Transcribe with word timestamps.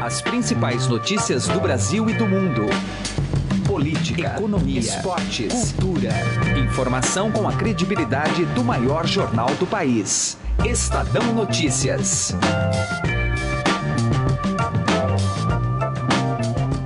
As 0.00 0.22
principais 0.22 0.86
notícias 0.86 1.46
do 1.46 1.60
Brasil 1.60 2.08
e 2.08 2.14
do 2.14 2.26
mundo. 2.26 2.62
Política, 3.66 4.34
economia, 4.34 4.80
esportes, 4.80 5.72
cultura. 5.72 6.10
Informação 6.58 7.30
com 7.30 7.46
a 7.46 7.52
credibilidade 7.52 8.46
do 8.46 8.64
maior 8.64 9.06
jornal 9.06 9.54
do 9.56 9.66
país. 9.66 10.38
Estadão 10.64 11.34
Notícias. 11.34 12.34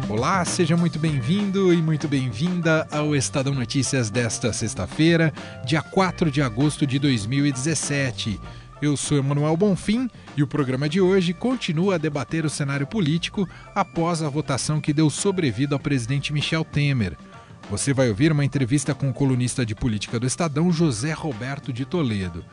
Olá, 0.09 0.45
seja 0.45 0.77
muito 0.77 0.99
bem-vindo 0.99 1.73
e 1.73 1.81
muito 1.81 2.09
bem-vinda 2.09 2.89
ao 2.91 3.15
Estadão 3.15 3.55
Notícias 3.55 4.11
desta 4.11 4.53
sexta-feira, 4.53 5.33
dia 5.65 5.83
4 5.83 6.33
de 6.33 6.43
agosto 6.43 6.85
de 6.85 6.99
2017. 6.99 8.41
Eu 8.83 8.97
sou 8.97 9.17
Emanuel 9.17 9.57
Bonfim 9.57 10.11
e 10.37 10.43
o 10.43 10.47
programa 10.47 10.89
de 10.89 11.01
hoje 11.01 11.33
continua 11.33 11.95
a 11.95 11.99
debater 11.99 12.45
o 12.45 12.51
cenário 12.51 12.87
político 12.87 13.49
após 13.75 14.21
a 14.21 14.29
votação 14.29 14.81
que 14.81 14.93
deu 14.93 15.09
sobrevida 15.09 15.75
ao 15.75 15.81
presidente 15.81 16.33
Michel 16.33 16.65
Temer. 16.65 17.17
Você 17.71 17.95
vai 17.95 18.09
ouvir 18.09 18.33
uma 18.33 18.45
entrevista 18.45 18.95
com 18.95 19.09
o 19.09 19.15
colunista 19.15 19.65
de 19.65 19.75
política 19.75 20.19
do 20.19 20.27
Estadão, 20.27 20.73
José 20.73 21.13
Roberto 21.13 21.73
de 21.73 21.85
Toledo. 21.85 22.45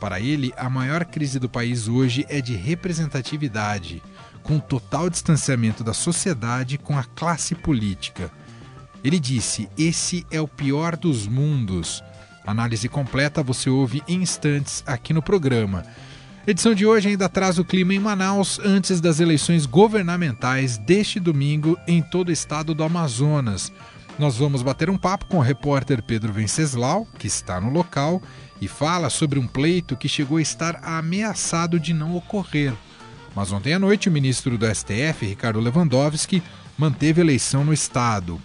Para 0.00 0.20
ele, 0.20 0.52
a 0.56 0.68
maior 0.68 1.04
crise 1.04 1.38
do 1.38 1.48
país 1.48 1.88
hoje 1.88 2.26
é 2.28 2.40
de 2.40 2.54
representatividade, 2.54 4.02
com 4.42 4.58
total 4.58 5.08
distanciamento 5.08 5.82
da 5.82 5.94
sociedade 5.94 6.76
com 6.76 6.98
a 6.98 7.04
classe 7.04 7.54
política. 7.54 8.30
Ele 9.02 9.18
disse: 9.18 9.68
esse 9.78 10.26
é 10.30 10.40
o 10.40 10.48
pior 10.48 10.96
dos 10.96 11.26
mundos 11.26 12.02
Análise 12.48 12.88
completa 12.88 13.42
você 13.42 13.68
ouve 13.68 14.02
em 14.08 14.22
instantes 14.22 14.82
aqui 14.86 15.12
no 15.12 15.20
programa. 15.20 15.84
edição 16.46 16.74
de 16.74 16.86
hoje 16.86 17.10
ainda 17.10 17.28
traz 17.28 17.58
o 17.58 17.64
clima 17.64 17.92
em 17.92 17.98
Manaus 17.98 18.58
antes 18.60 19.02
das 19.02 19.20
eleições 19.20 19.66
governamentais 19.66 20.78
deste 20.78 21.20
domingo 21.20 21.76
em 21.86 22.00
todo 22.00 22.30
o 22.30 22.32
estado 22.32 22.74
do 22.74 22.82
Amazonas. 22.82 23.70
Nós 24.18 24.38
vamos 24.38 24.62
bater 24.62 24.88
um 24.88 24.96
papo 24.96 25.26
com 25.26 25.36
o 25.36 25.42
repórter 25.42 26.02
Pedro 26.02 26.32
Venceslau, 26.32 27.06
que 27.18 27.26
está 27.26 27.60
no 27.60 27.68
local, 27.68 28.22
e 28.62 28.66
fala 28.66 29.10
sobre 29.10 29.38
um 29.38 29.46
pleito 29.46 29.94
que 29.94 30.08
chegou 30.08 30.38
a 30.38 30.42
estar 30.42 30.80
ameaçado 30.82 31.78
de 31.78 31.92
não 31.92 32.16
ocorrer. 32.16 32.72
Mas 33.36 33.52
ontem 33.52 33.74
à 33.74 33.78
noite, 33.78 34.08
o 34.08 34.12
ministro 34.12 34.56
do 34.56 34.66
STF, 34.74 35.26
Ricardo 35.26 35.60
Lewandowski, 35.60 36.42
manteve 36.78 37.20
eleição 37.20 37.62
no 37.62 37.74
estado. 37.74 38.40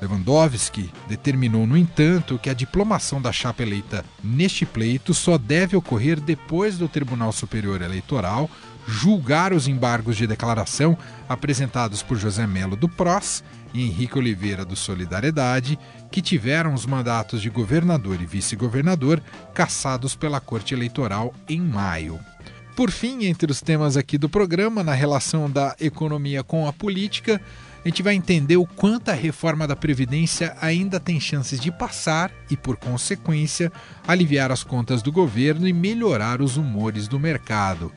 Lewandowski 0.00 0.90
determinou, 1.08 1.66
no 1.66 1.76
entanto, 1.76 2.38
que 2.38 2.48
a 2.48 2.54
diplomação 2.54 3.20
da 3.20 3.32
chapa 3.32 3.62
eleita 3.62 4.04
neste 4.22 4.64
pleito 4.64 5.12
só 5.12 5.36
deve 5.36 5.76
ocorrer 5.76 6.20
depois 6.20 6.78
do 6.78 6.88
Tribunal 6.88 7.32
Superior 7.32 7.82
Eleitoral 7.82 8.48
julgar 8.86 9.52
os 9.52 9.68
embargos 9.68 10.16
de 10.16 10.26
declaração 10.26 10.96
apresentados 11.28 12.02
por 12.02 12.16
José 12.16 12.46
Melo 12.46 12.76
do 12.76 12.88
PROS 12.88 13.44
e 13.72 13.84
Henrique 13.84 14.18
Oliveira 14.18 14.64
do 14.64 14.74
Solidariedade, 14.74 15.78
que 16.10 16.20
tiveram 16.20 16.74
os 16.74 16.86
mandatos 16.86 17.40
de 17.40 17.50
governador 17.50 18.20
e 18.20 18.26
vice-governador 18.26 19.22
cassados 19.54 20.16
pela 20.16 20.40
Corte 20.40 20.74
Eleitoral 20.74 21.32
em 21.48 21.60
maio. 21.60 22.18
Por 22.74 22.90
fim, 22.90 23.26
entre 23.26 23.50
os 23.52 23.60
temas 23.60 23.96
aqui 23.96 24.16
do 24.16 24.28
programa, 24.28 24.82
na 24.82 24.94
relação 24.94 25.50
da 25.50 25.76
economia 25.78 26.42
com 26.42 26.66
a 26.66 26.72
política, 26.72 27.40
a 27.84 27.88
gente 27.88 28.02
vai 28.02 28.14
entender 28.14 28.56
o 28.56 28.66
quanto 28.66 29.10
a 29.10 29.14
reforma 29.14 29.66
da 29.66 29.74
Previdência 29.74 30.54
ainda 30.60 31.00
tem 31.00 31.18
chances 31.18 31.58
de 31.58 31.72
passar 31.72 32.30
e, 32.50 32.56
por 32.56 32.76
consequência, 32.76 33.72
aliviar 34.06 34.52
as 34.52 34.62
contas 34.62 35.02
do 35.02 35.10
governo 35.10 35.66
e 35.66 35.72
melhorar 35.72 36.42
os 36.42 36.58
humores 36.58 37.08
do 37.08 37.18
mercado. 37.18 37.90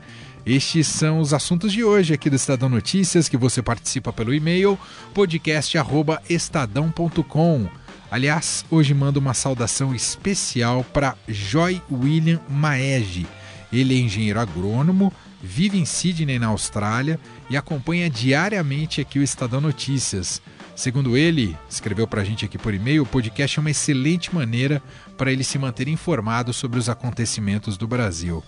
Estes 0.46 0.86
são 0.86 1.18
os 1.20 1.34
assuntos 1.34 1.72
de 1.72 1.82
hoje 1.82 2.12
aqui 2.12 2.28
do 2.28 2.36
Estadão 2.36 2.68
Notícias, 2.68 3.26
que 3.28 3.36
você 3.36 3.62
participa 3.62 4.12
pelo 4.12 4.34
e-mail 4.34 4.78
podcast@estadão.com. 5.14 7.68
Aliás, 8.10 8.64
hoje 8.70 8.92
mando 8.94 9.20
uma 9.20 9.34
saudação 9.34 9.94
especial 9.94 10.84
para 10.92 11.16
Joy 11.26 11.80
William 11.90 12.40
Maege. 12.48 13.26
Ele 13.72 13.94
é 13.94 13.98
engenheiro 13.98 14.38
agrônomo, 14.38 15.12
vive 15.42 15.78
em 15.78 15.84
Sydney, 15.84 16.38
na 16.38 16.46
Austrália, 16.48 17.18
e 17.48 17.56
acompanha 17.56 18.10
diariamente 18.10 19.00
aqui 19.00 19.18
o 19.18 19.22
Estadão 19.22 19.60
Notícias. 19.60 20.40
Segundo 20.74 21.16
ele, 21.16 21.56
escreveu 21.70 22.06
para 22.06 22.22
a 22.22 22.24
gente 22.24 22.44
aqui 22.44 22.58
por 22.58 22.74
e-mail, 22.74 23.02
o 23.02 23.06
podcast 23.06 23.58
é 23.58 23.60
uma 23.60 23.70
excelente 23.70 24.34
maneira 24.34 24.82
para 25.16 25.30
ele 25.30 25.44
se 25.44 25.58
manter 25.58 25.86
informado 25.86 26.52
sobre 26.52 26.78
os 26.78 26.88
acontecimentos 26.88 27.76
do 27.76 27.86
Brasil. 27.86 28.42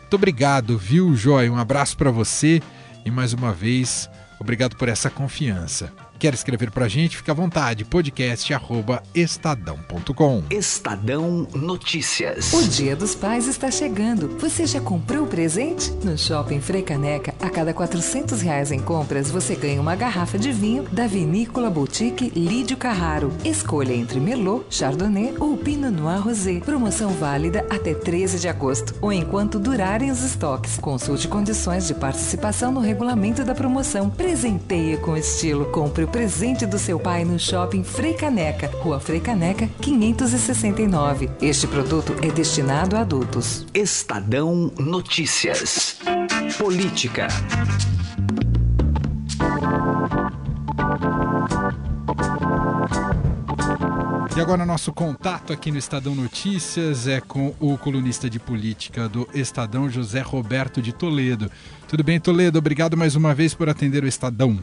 Muito 0.00 0.14
obrigado, 0.14 0.76
viu, 0.76 1.16
Joy? 1.16 1.48
Um 1.48 1.56
abraço 1.56 1.96
para 1.96 2.10
você 2.10 2.60
e 3.04 3.10
mais 3.10 3.32
uma 3.32 3.52
vez, 3.52 4.10
obrigado 4.38 4.76
por 4.76 4.88
essa 4.88 5.08
confiança. 5.08 5.90
Quer 6.22 6.34
escrever 6.34 6.70
para 6.70 6.84
a 6.84 6.88
gente? 6.88 7.16
Fique 7.16 7.32
à 7.32 7.34
vontade. 7.34 7.84
podcast@estadão.com. 7.84 10.44
Estadão 10.48 11.48
Notícias. 11.52 12.52
O 12.52 12.62
Dia 12.68 12.94
dos 12.94 13.16
Pais 13.16 13.48
está 13.48 13.72
chegando. 13.72 14.38
Você 14.38 14.64
já 14.64 14.80
comprou 14.80 15.24
o 15.24 15.26
presente? 15.26 15.90
No 16.04 16.16
Shopping 16.16 16.60
Frei 16.60 16.82
Caneca, 16.82 17.34
a 17.40 17.50
cada 17.50 17.74
400 17.74 18.40
reais 18.40 18.70
em 18.70 18.78
compras, 18.78 19.32
você 19.32 19.56
ganha 19.56 19.80
uma 19.80 19.96
garrafa 19.96 20.38
de 20.38 20.52
vinho 20.52 20.84
da 20.92 21.08
Vinícola 21.08 21.68
Boutique 21.68 22.30
Lídio 22.38 22.76
Carraro. 22.76 23.32
Escolha 23.44 23.92
entre 23.92 24.20
Merlot, 24.20 24.64
Chardonnay 24.70 25.34
ou 25.40 25.56
Pinot 25.56 25.90
Noir 25.90 26.22
Rosé. 26.22 26.60
Promoção 26.60 27.10
válida 27.10 27.66
até 27.68 27.94
13 27.94 28.38
de 28.38 28.46
agosto 28.46 28.94
ou 29.00 29.12
enquanto 29.12 29.58
durarem 29.58 30.12
os 30.12 30.22
estoques. 30.22 30.78
Consulte 30.78 31.26
condições 31.26 31.88
de 31.88 31.94
participação 31.94 32.70
no 32.70 32.78
regulamento 32.78 33.42
da 33.42 33.56
promoção. 33.56 34.08
Presenteia 34.08 34.98
com 34.98 35.16
estilo. 35.16 35.64
Compre 35.64 36.04
o 36.04 36.11
presente 36.12 36.66
do 36.66 36.78
seu 36.78 37.00
pai 37.00 37.24
no 37.24 37.38
shopping 37.38 37.82
Frei 37.82 38.12
Caneca, 38.12 38.70
Rua 38.82 39.00
Frei 39.00 39.18
Caneca, 39.18 39.66
569. 39.80 41.30
Este 41.40 41.66
produto 41.66 42.14
é 42.22 42.30
destinado 42.30 42.96
a 42.96 43.00
adultos. 43.00 43.66
Estadão 43.72 44.70
Notícias. 44.78 45.98
Política. 46.58 47.28
E 54.36 54.40
agora 54.40 54.66
nosso 54.66 54.92
contato 54.92 55.52
aqui 55.52 55.70
no 55.70 55.78
Estadão 55.78 56.14
Notícias 56.14 57.08
é 57.08 57.22
com 57.22 57.54
o 57.58 57.78
colunista 57.78 58.28
de 58.28 58.38
política 58.38 59.08
do 59.08 59.26
Estadão, 59.32 59.88
José 59.88 60.20
Roberto 60.20 60.82
de 60.82 60.92
Toledo. 60.92 61.50
Tudo 61.88 62.04
bem, 62.04 62.20
Toledo? 62.20 62.58
Obrigado 62.58 62.98
mais 62.98 63.16
uma 63.16 63.34
vez 63.34 63.54
por 63.54 63.68
atender 63.68 64.04
o 64.04 64.06
Estadão. 64.06 64.62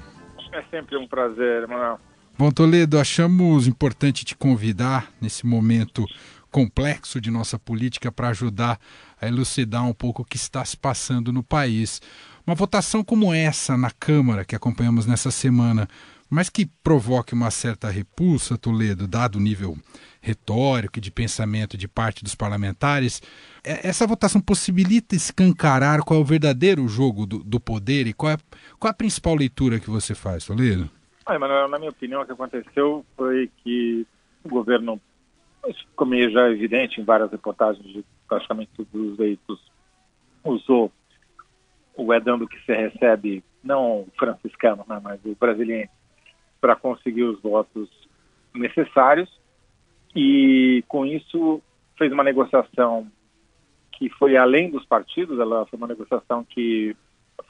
Sempre 0.69 0.97
um 0.97 1.07
prazer, 1.07 1.67
Manuel. 1.67 1.99
Bom, 2.37 2.51
Toledo, 2.51 2.97
achamos 2.97 3.67
importante 3.67 4.23
te 4.23 4.35
convidar 4.35 5.11
nesse 5.19 5.45
momento 5.45 6.05
complexo 6.49 7.19
de 7.19 7.29
nossa 7.29 7.59
política 7.59 8.11
para 8.11 8.29
ajudar 8.29 8.79
a 9.21 9.27
elucidar 9.27 9.85
um 9.85 9.93
pouco 9.93 10.21
o 10.21 10.25
que 10.25 10.37
está 10.37 10.63
se 10.63 10.77
passando 10.77 11.33
no 11.33 11.43
país. 11.43 12.01
Uma 12.45 12.55
votação 12.55 13.03
como 13.03 13.33
essa 13.33 13.77
na 13.77 13.91
Câmara, 13.91 14.45
que 14.45 14.55
acompanhamos 14.55 15.05
nessa 15.05 15.29
semana, 15.31 15.87
mas 16.29 16.49
que 16.49 16.67
provoque 16.83 17.33
uma 17.33 17.49
certa 17.49 17.89
repulsa, 17.89 18.57
Toledo, 18.57 19.07
dado 19.07 19.37
o 19.37 19.41
nível 19.41 19.77
retórico 20.21 20.99
e 20.99 21.01
de 21.01 21.11
pensamento 21.11 21.77
de 21.77 21.87
parte 21.87 22.23
dos 22.23 22.35
parlamentares, 22.35 23.21
é, 23.63 23.87
essa 23.87 24.05
votação 24.05 24.39
possibilita 24.39 25.15
escancarar 25.15 26.03
qual 26.03 26.19
é 26.19 26.21
o 26.21 26.25
verdadeiro 26.25 26.87
jogo 26.87 27.25
do, 27.25 27.39
do 27.43 27.59
poder 27.59 28.05
e 28.05 28.13
qual 28.13 28.33
é, 28.33 28.37
qual 28.79 28.89
é 28.89 28.91
a 28.91 28.97
principal 28.97 29.35
leitura 29.35 29.79
que 29.79 29.89
você 29.89 30.15
faz, 30.15 30.45
Toledo? 30.45 30.89
Ah, 31.25 31.37
na 31.37 31.77
minha 31.77 31.91
opinião, 31.91 32.21
o 32.21 32.25
que 32.25 32.31
aconteceu 32.31 33.05
foi 33.15 33.51
que 33.57 34.07
o 34.43 34.49
governo, 34.49 34.99
ficou 35.89 36.07
meio 36.07 36.31
já 36.31 36.49
evidente 36.49 36.99
em 36.99 37.03
várias 37.03 37.29
reportagens 37.29 37.85
de 37.85 38.05
praticamente 38.27 38.71
todos 38.75 39.11
os 39.11 39.17
veículos, 39.17 39.59
usou 40.43 40.91
o 41.95 42.13
edando 42.13 42.47
que 42.47 42.59
se 42.61 42.73
recebe, 42.73 43.43
não 43.63 44.01
o 44.01 44.07
franciscano, 44.17 44.85
né, 44.87 44.99
mas 45.03 45.19
o 45.25 45.35
brasileiro, 45.35 45.89
para 46.61 46.75
conseguir 46.75 47.23
os 47.23 47.41
votos 47.41 47.89
necessários 48.53 49.29
e 50.15 50.83
com 50.87 51.05
isso 51.05 51.61
fez 51.97 52.11
uma 52.11 52.23
negociação 52.23 53.07
que 53.91 54.09
foi 54.11 54.37
além 54.37 54.71
dos 54.71 54.85
partidos, 54.85 55.39
ela 55.39 55.65
foi 55.65 55.77
uma 55.77 55.87
negociação 55.87 56.43
que 56.45 56.95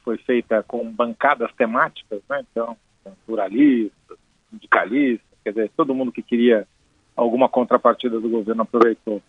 foi 0.03 0.18
feita 0.18 0.63
com 0.63 0.91
bancadas 0.91 1.51
temáticas, 1.53 2.21
né? 2.30 2.44
então 2.51 2.77
pluralistas, 3.25 4.18
sindicalistas, 4.50 5.39
quer 5.44 5.51
dizer, 5.51 5.71
todo 5.75 5.95
mundo 5.95 6.12
que 6.12 6.21
queria 6.21 6.68
alguma 7.15 7.50
contrapartida 7.50 8.19
do 8.19 8.30
governo 8.30 8.62
aproveitou 8.62 9.21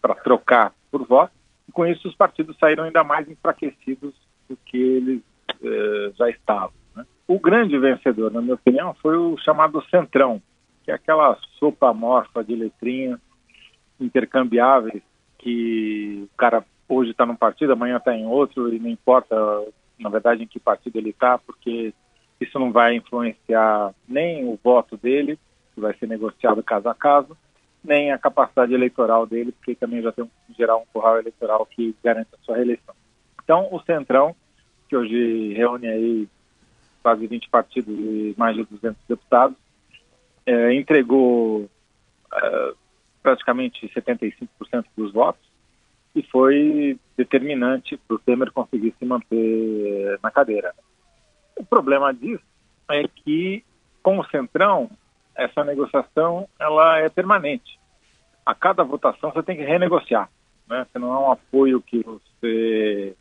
para 0.00 0.14
trocar 0.14 0.72
por 0.90 1.06
voto, 1.06 1.32
e 1.68 1.72
com 1.72 1.86
isso 1.86 2.08
os 2.08 2.14
partidos 2.14 2.56
saíram 2.58 2.84
ainda 2.84 3.04
mais 3.04 3.28
enfraquecidos 3.28 4.14
do 4.48 4.56
que 4.64 4.76
eles 4.76 5.20
eh, 5.62 6.12
já 6.16 6.30
estavam. 6.30 6.72
Né? 6.94 7.04
O 7.26 7.38
grande 7.38 7.78
vencedor, 7.78 8.30
na 8.30 8.40
minha 8.40 8.54
opinião, 8.54 8.94
foi 8.94 9.16
o 9.16 9.36
chamado 9.38 9.82
Centrão, 9.90 10.40
que 10.84 10.90
é 10.90 10.94
aquela 10.94 11.36
sopa 11.58 11.92
morfa 11.92 12.44
de 12.44 12.54
letrinhas 12.54 13.20
intercambiáveis 14.00 15.02
que 15.38 16.28
o 16.32 16.36
cara 16.36 16.64
hoje 16.88 17.10
está 17.10 17.26
num 17.26 17.36
partido, 17.36 17.72
amanhã 17.72 17.96
está 17.96 18.14
em 18.14 18.26
outro 18.26 18.72
e 18.72 18.78
não 18.78 18.88
importa, 18.88 19.36
na 19.98 20.08
verdade, 20.08 20.42
em 20.42 20.46
que 20.46 20.60
partido 20.60 20.96
ele 20.98 21.10
está, 21.10 21.38
porque 21.38 21.92
Isso 22.40 22.58
não 22.58 22.70
vai 22.70 22.94
influenciar 22.94 23.94
nem 24.06 24.44
o 24.44 24.58
voto 24.62 24.96
dele, 24.96 25.38
que 25.74 25.80
vai 25.80 25.96
ser 25.96 26.06
negociado 26.06 26.62
caso 26.62 26.86
a 26.88 26.94
caso, 26.94 27.36
nem 27.82 28.12
a 28.12 28.18
capacidade 28.18 28.74
eleitoral 28.74 29.26
dele, 29.26 29.52
porque 29.52 29.74
também 29.74 30.02
já 30.02 30.12
tem, 30.12 30.30
em 30.50 30.54
geral, 30.54 30.82
um 30.82 30.92
curral 30.92 31.18
eleitoral 31.18 31.64
que 31.64 31.94
garante 32.04 32.28
a 32.34 32.44
sua 32.44 32.56
reeleição. 32.56 32.94
Então, 33.42 33.68
o 33.72 33.80
Centrão, 33.80 34.36
que 34.88 34.96
hoje 34.96 35.54
reúne 35.54 35.86
aí 35.86 36.28
quase 37.02 37.26
20 37.26 37.48
partidos 37.48 37.96
e 37.96 38.34
mais 38.36 38.56
de 38.56 38.64
200 38.64 39.00
deputados, 39.08 39.56
é, 40.44 40.74
entregou 40.74 41.70
é, 42.34 42.72
praticamente 43.22 43.88
75% 43.88 44.84
dos 44.96 45.12
votos 45.12 45.45
e 46.16 46.22
foi 46.22 46.98
determinante 47.14 47.96
para 47.98 48.16
o 48.16 48.18
Temer 48.18 48.50
conseguir 48.50 48.94
se 48.98 49.04
manter 49.04 50.18
na 50.22 50.30
cadeira. 50.30 50.74
O 51.54 51.64
problema 51.64 52.12
disso 52.12 52.42
é 52.90 53.06
que, 53.06 53.62
com 54.02 54.18
o 54.18 54.26
Centrão, 54.28 54.90
essa 55.34 55.62
negociação 55.62 56.48
ela 56.58 56.98
é 56.98 57.10
permanente. 57.10 57.78
A 58.46 58.54
cada 58.54 58.82
votação 58.82 59.30
você 59.30 59.42
tem 59.42 59.56
que 59.56 59.64
renegociar. 59.64 60.30
Né? 60.66 60.86
Você 60.90 60.98
não 60.98 61.14
é 61.14 61.18
um 61.18 61.32
apoio 61.32 61.82
que 61.82 62.02
você 62.02 63.14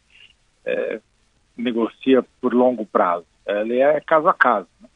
é, 0.66 1.02
negocia 1.58 2.24
por 2.40 2.54
longo 2.54 2.86
prazo. 2.86 3.26
Ele 3.46 3.80
é 3.80 4.00
caso 4.00 4.30
a 4.30 4.34
caso. 4.34 4.70
Né? 4.80 4.88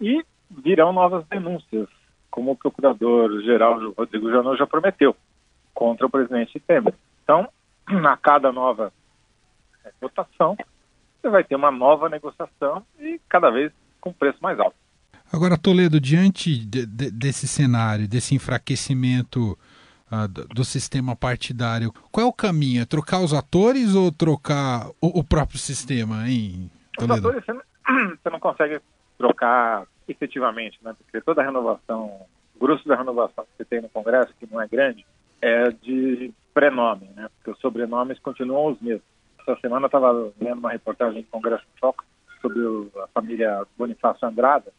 E 0.00 0.24
virão 0.48 0.92
novas 0.92 1.26
denúncias, 1.26 1.88
como 2.30 2.52
o 2.52 2.56
procurador-geral 2.56 3.92
Rodrigo 3.98 4.30
Janot 4.30 4.56
já 4.56 4.66
prometeu, 4.66 5.16
contra 5.74 6.06
o 6.06 6.10
presidente 6.10 6.60
Temer. 6.60 6.94
Então, 7.26 7.48
a 8.06 8.16
cada 8.16 8.52
nova 8.52 8.92
é, 9.84 9.90
votação, 10.00 10.56
você 11.20 11.28
vai 11.28 11.42
ter 11.42 11.56
uma 11.56 11.72
nova 11.72 12.08
negociação 12.08 12.86
e 13.00 13.20
cada 13.28 13.50
vez 13.50 13.72
com 14.00 14.12
preço 14.12 14.38
mais 14.40 14.58
alto. 14.60 14.76
Agora, 15.32 15.58
Toledo, 15.58 16.00
diante 16.00 16.56
de, 16.64 16.86
de, 16.86 17.10
desse 17.10 17.48
cenário, 17.48 18.06
desse 18.06 18.36
enfraquecimento 18.36 19.58
uh, 20.10 20.28
do, 20.28 20.46
do, 20.46 20.64
sistema 20.64 21.16
partidário, 21.16 21.92
qual 22.12 22.24
é 22.24 22.28
o 22.28 22.32
caminho? 22.32 22.82
É 22.82 22.84
trocar 22.84 23.20
os 23.20 23.34
atores 23.34 23.96
ou 23.96 24.12
trocar 24.12 24.88
o, 25.00 25.18
o 25.18 25.24
próprio 25.24 25.58
sistema, 25.58 26.28
hein, 26.28 26.70
Toledo? 26.96 27.14
Os 27.14 27.34
atores 27.34 27.44
você 27.44 27.52
não, 27.52 27.62
você 28.22 28.30
não 28.30 28.38
consegue 28.38 28.80
trocar 29.18 29.84
efetivamente, 30.06 30.78
né? 30.80 30.94
porque 30.96 31.20
toda 31.20 31.42
a 31.42 31.44
renovação, 31.44 32.20
o 32.54 32.60
grosso 32.60 32.86
da 32.86 32.94
renovação 32.94 33.44
que 33.44 33.50
você 33.56 33.64
tem 33.64 33.82
no 33.82 33.88
Congresso, 33.88 34.32
que 34.38 34.46
não 34.48 34.60
é 34.62 34.68
grande, 34.68 35.04
é 35.42 35.70
de 35.70 36.32
prenome, 36.56 37.10
né? 37.14 37.28
porque 37.36 37.50
os 37.50 37.58
sobrenomes 37.60 38.18
continuam 38.18 38.72
os 38.72 38.80
mesmos. 38.80 39.04
Essa 39.40 39.60
semana 39.60 39.84
eu 39.84 39.88
estava 39.88 40.32
lendo 40.40 40.58
uma 40.58 40.72
reportagem 40.72 41.20
do 41.20 41.28
Congresso 41.28 41.62
em 41.64 41.78
Foco 41.78 42.02
sobre 42.40 42.60
a 43.02 43.06
família 43.08 43.62
Bonifácio 43.76 44.26
Andrada, 44.26 44.72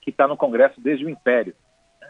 que 0.00 0.08
está 0.08 0.26
no 0.26 0.34
Congresso 0.34 0.80
desde 0.80 1.04
o 1.04 1.10
Império. 1.10 1.54
Né? 2.00 2.08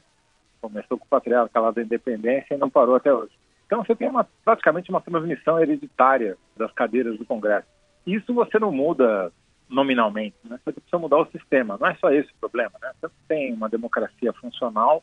Começou 0.60 0.96
com 0.96 1.04
o 1.06 1.08
patriarca 1.08 1.58
lá 1.58 1.72
da 1.72 1.82
Independência 1.82 2.54
e 2.54 2.56
não 2.56 2.70
parou 2.70 2.94
até 2.94 3.12
hoje. 3.12 3.32
Então 3.66 3.82
você 3.82 3.96
tem 3.96 4.08
uma, 4.08 4.28
praticamente 4.44 4.90
uma 4.90 5.00
transmissão 5.00 5.58
hereditária 5.58 6.38
das 6.56 6.70
cadeiras 6.70 7.18
do 7.18 7.26
Congresso. 7.26 7.66
Isso 8.06 8.32
você 8.32 8.60
não 8.60 8.70
muda 8.70 9.32
nominalmente, 9.68 10.36
né? 10.44 10.60
você 10.64 10.72
precisa 10.72 10.98
mudar 10.98 11.18
o 11.18 11.30
sistema. 11.32 11.76
Não 11.80 11.88
é 11.88 11.96
só 11.96 12.12
esse 12.12 12.30
o 12.30 12.36
problema. 12.38 12.74
Né? 12.80 12.92
Você 13.00 13.12
tem 13.26 13.52
uma 13.54 13.68
democracia 13.68 14.32
funcional 14.34 15.02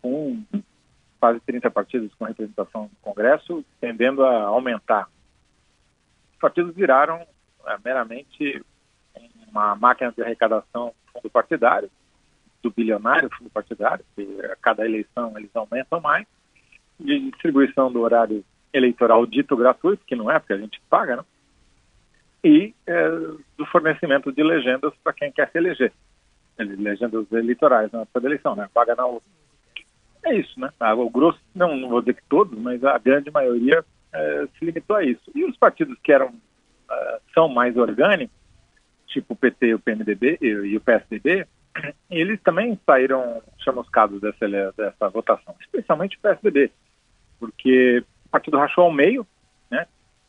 com 0.00 0.42
quase 1.20 1.38
30 1.40 1.70
partidos 1.70 2.12
com 2.14 2.24
representação 2.24 2.84
no 2.84 2.90
Congresso, 3.02 3.64
tendendo 3.80 4.24
a 4.24 4.44
aumentar. 4.44 5.08
Os 6.32 6.38
partidos 6.38 6.74
viraram 6.74 7.24
é, 7.66 7.76
meramente 7.84 8.64
uma 9.48 9.76
máquina 9.76 10.10
de 10.12 10.22
arrecadação 10.22 10.94
fundo 11.12 11.28
partidário, 11.28 11.90
do 12.62 12.70
bilionário 12.70 13.30
fundo 13.36 13.50
partidário, 13.50 14.04
que 14.14 14.40
a 14.46 14.56
cada 14.56 14.84
eleição 14.84 15.36
eles 15.36 15.54
aumentam 15.54 16.00
mais, 16.00 16.26
de 16.98 17.30
distribuição 17.30 17.92
do 17.92 18.00
horário 18.00 18.44
eleitoral 18.72 19.26
dito 19.26 19.56
gratuito, 19.56 20.04
que 20.06 20.16
não 20.16 20.30
é, 20.30 20.38
porque 20.38 20.52
a 20.52 20.58
gente 20.58 20.80
paga, 20.88 21.16
né? 21.16 21.24
e 22.42 22.74
é, 22.86 23.08
do 23.56 23.66
fornecimento 23.66 24.32
de 24.32 24.42
legendas 24.42 24.92
para 25.02 25.12
quem 25.12 25.30
quer 25.30 25.50
se 25.50 25.58
eleger. 25.58 25.92
Legendas 26.58 27.30
eleitorais 27.32 27.90
na 27.92 28.06
eleição, 28.22 28.54
né? 28.54 28.68
Paga 28.72 28.94
na 28.94 29.06
outra. 29.06 29.28
É 30.24 30.34
isso, 30.34 30.58
né? 30.58 30.70
O 30.96 31.10
grosso, 31.10 31.40
não, 31.54 31.76
não 31.76 31.88
vou 31.88 32.00
dizer 32.00 32.14
que 32.14 32.22
todos, 32.28 32.58
mas 32.58 32.84
a 32.84 32.98
grande 32.98 33.30
maioria 33.30 33.84
é, 34.12 34.46
se 34.58 34.64
limitou 34.64 34.96
a 34.96 35.04
isso. 35.04 35.30
E 35.34 35.44
os 35.44 35.56
partidos 35.56 35.98
que 36.02 36.12
eram, 36.12 36.28
uh, 36.28 37.20
são 37.32 37.48
mais 37.48 37.76
orgânicos, 37.76 38.36
tipo 39.06 39.34
o 39.34 39.36
PT, 39.36 39.74
o 39.74 39.78
PMDB 39.78 40.38
e 40.40 40.76
o 40.76 40.80
PSDB, 40.80 41.46
eles 42.10 42.40
também 42.42 42.78
saíram 42.84 43.42
chamuscados 43.58 44.20
dessa, 44.20 44.46
dessa 44.76 45.08
votação, 45.08 45.54
especialmente 45.60 46.16
o 46.16 46.20
PSDB, 46.20 46.70
porque 47.38 48.04
o 48.26 48.28
partido 48.30 48.58
rachou 48.58 48.84
ao 48.84 48.92
meio, 48.92 49.26
né? 49.70 49.86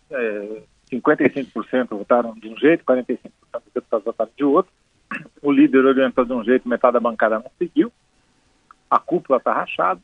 É, 0.09 0.61
55% 0.91 1.89
votaram 1.89 2.33
de 2.33 2.49
um 2.49 2.57
jeito, 2.57 2.83
45% 2.83 3.19
dos 3.53 3.73
deputados 3.73 4.05
votaram 4.05 4.31
de 4.35 4.43
outro. 4.43 4.71
O 5.41 5.51
líder 5.51 5.85
orientou 5.85 6.23
de 6.23 6.33
um 6.33 6.43
jeito, 6.43 6.69
metade 6.69 6.93
da 6.93 6.99
bancada 6.99 7.39
não 7.39 7.51
seguiu. 7.57 7.91
A 8.91 8.99
cúpula 8.99 9.37
está 9.37 9.53
rachada. 9.53 10.01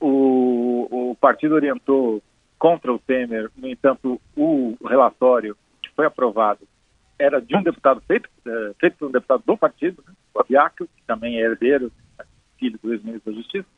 O, 0.00 1.10
o 1.10 1.14
partido 1.16 1.54
orientou 1.54 2.22
contra 2.58 2.92
o 2.92 2.98
Temer, 2.98 3.50
no 3.54 3.68
entanto, 3.68 4.20
o 4.34 4.76
relatório 4.82 5.54
que 5.82 5.90
foi 5.94 6.06
aprovado 6.06 6.66
era 7.18 7.40
de 7.40 7.54
um 7.54 7.62
deputado 7.62 8.02
feito, 8.06 8.28
é, 8.46 8.74
feito 8.80 8.96
por 8.96 9.08
um 9.08 9.12
deputado 9.12 9.42
do 9.46 9.56
partido, 9.56 10.02
né, 10.06 10.14
o 10.34 10.40
Abiaco, 10.40 10.86
que 10.86 11.02
também 11.06 11.36
é 11.36 11.42
herdeiro, 11.42 11.92
filho 12.58 12.78
do 12.82 12.92
ex-ministro 12.92 13.32
da 13.32 13.38
Justiça. 13.38 13.68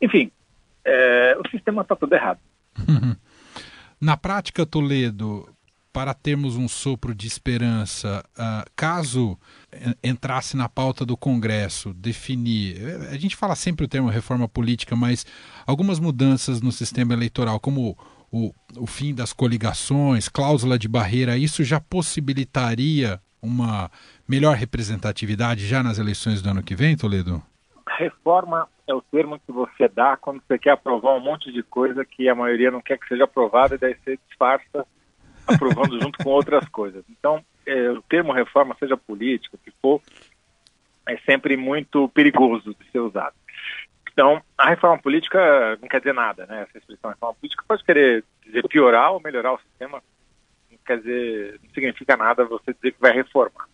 Enfim, 0.00 0.30
é, 0.84 1.36
o 1.38 1.48
sistema 1.48 1.82
está 1.82 1.94
todo 1.96 2.12
errado. 2.12 2.40
Na 4.00 4.16
prática, 4.16 4.66
Toledo, 4.66 5.48
para 5.96 6.12
termos 6.12 6.56
um 6.56 6.68
sopro 6.68 7.14
de 7.14 7.26
esperança, 7.26 8.22
uh, 8.38 8.70
caso 8.76 9.38
entrasse 10.04 10.54
na 10.54 10.68
pauta 10.68 11.06
do 11.06 11.16
Congresso 11.16 11.94
definir, 11.94 12.76
eh, 12.78 13.14
a 13.14 13.16
gente 13.16 13.34
fala 13.34 13.56
sempre 13.56 13.86
o 13.86 13.88
termo 13.88 14.10
reforma 14.10 14.46
política, 14.46 14.94
mas 14.94 15.24
algumas 15.66 15.98
mudanças 15.98 16.60
no 16.60 16.70
sistema 16.70 17.14
eleitoral, 17.14 17.58
como 17.58 17.96
o, 18.30 18.52
o 18.76 18.86
fim 18.86 19.14
das 19.14 19.32
coligações, 19.32 20.28
cláusula 20.28 20.78
de 20.78 20.86
barreira, 20.86 21.38
isso 21.38 21.64
já 21.64 21.80
possibilitaria 21.80 23.18
uma 23.40 23.90
melhor 24.28 24.54
representatividade 24.54 25.66
já 25.66 25.82
nas 25.82 25.98
eleições 25.98 26.42
do 26.42 26.50
ano 26.50 26.62
que 26.62 26.74
vem, 26.74 26.94
Toledo? 26.94 27.42
Reforma 27.98 28.68
é 28.86 28.92
o 28.92 29.00
termo 29.00 29.40
que 29.40 29.50
você 29.50 29.88
dá 29.88 30.14
quando 30.18 30.42
você 30.46 30.58
quer 30.58 30.72
aprovar 30.72 31.16
um 31.16 31.20
monte 31.20 31.50
de 31.50 31.62
coisa 31.62 32.04
que 32.04 32.28
a 32.28 32.34
maioria 32.34 32.70
não 32.70 32.82
quer 32.82 32.98
que 32.98 33.08
seja 33.08 33.24
aprovada 33.24 33.76
e 33.76 33.78
daí 33.78 33.96
você 34.04 34.18
disfarça 34.28 34.86
aprovando 35.46 35.98
junto 36.02 36.22
com 36.22 36.30
outras 36.30 36.68
coisas. 36.68 37.04
Então, 37.10 37.44
é, 37.64 37.90
o 37.90 38.02
termo 38.02 38.32
reforma, 38.32 38.76
seja 38.78 38.96
político, 38.96 39.58
que 39.58 39.70
for, 39.82 40.00
é 41.06 41.16
sempre 41.18 41.56
muito 41.56 42.08
perigoso 42.08 42.74
de 42.74 42.90
ser 42.90 43.00
usado. 43.00 43.34
Então, 44.12 44.42
a 44.56 44.70
reforma 44.70 44.98
política 44.98 45.76
não 45.80 45.88
quer 45.88 45.98
dizer 45.98 46.14
nada, 46.14 46.46
né? 46.46 46.62
Essa 46.62 46.78
expressão 46.78 47.10
reforma 47.10 47.34
política 47.34 47.64
pode 47.68 47.84
querer 47.84 48.24
dizer 48.44 48.66
piorar 48.66 49.12
ou 49.12 49.20
melhorar 49.20 49.52
o 49.52 49.58
sistema, 49.58 50.02
não 50.70 50.78
quer 50.86 50.98
dizer, 50.98 51.60
não 51.62 51.70
significa 51.74 52.16
nada 52.16 52.44
você 52.46 52.72
dizer 52.72 52.92
que 52.92 53.00
vai 53.00 53.12
reformar. 53.12 53.68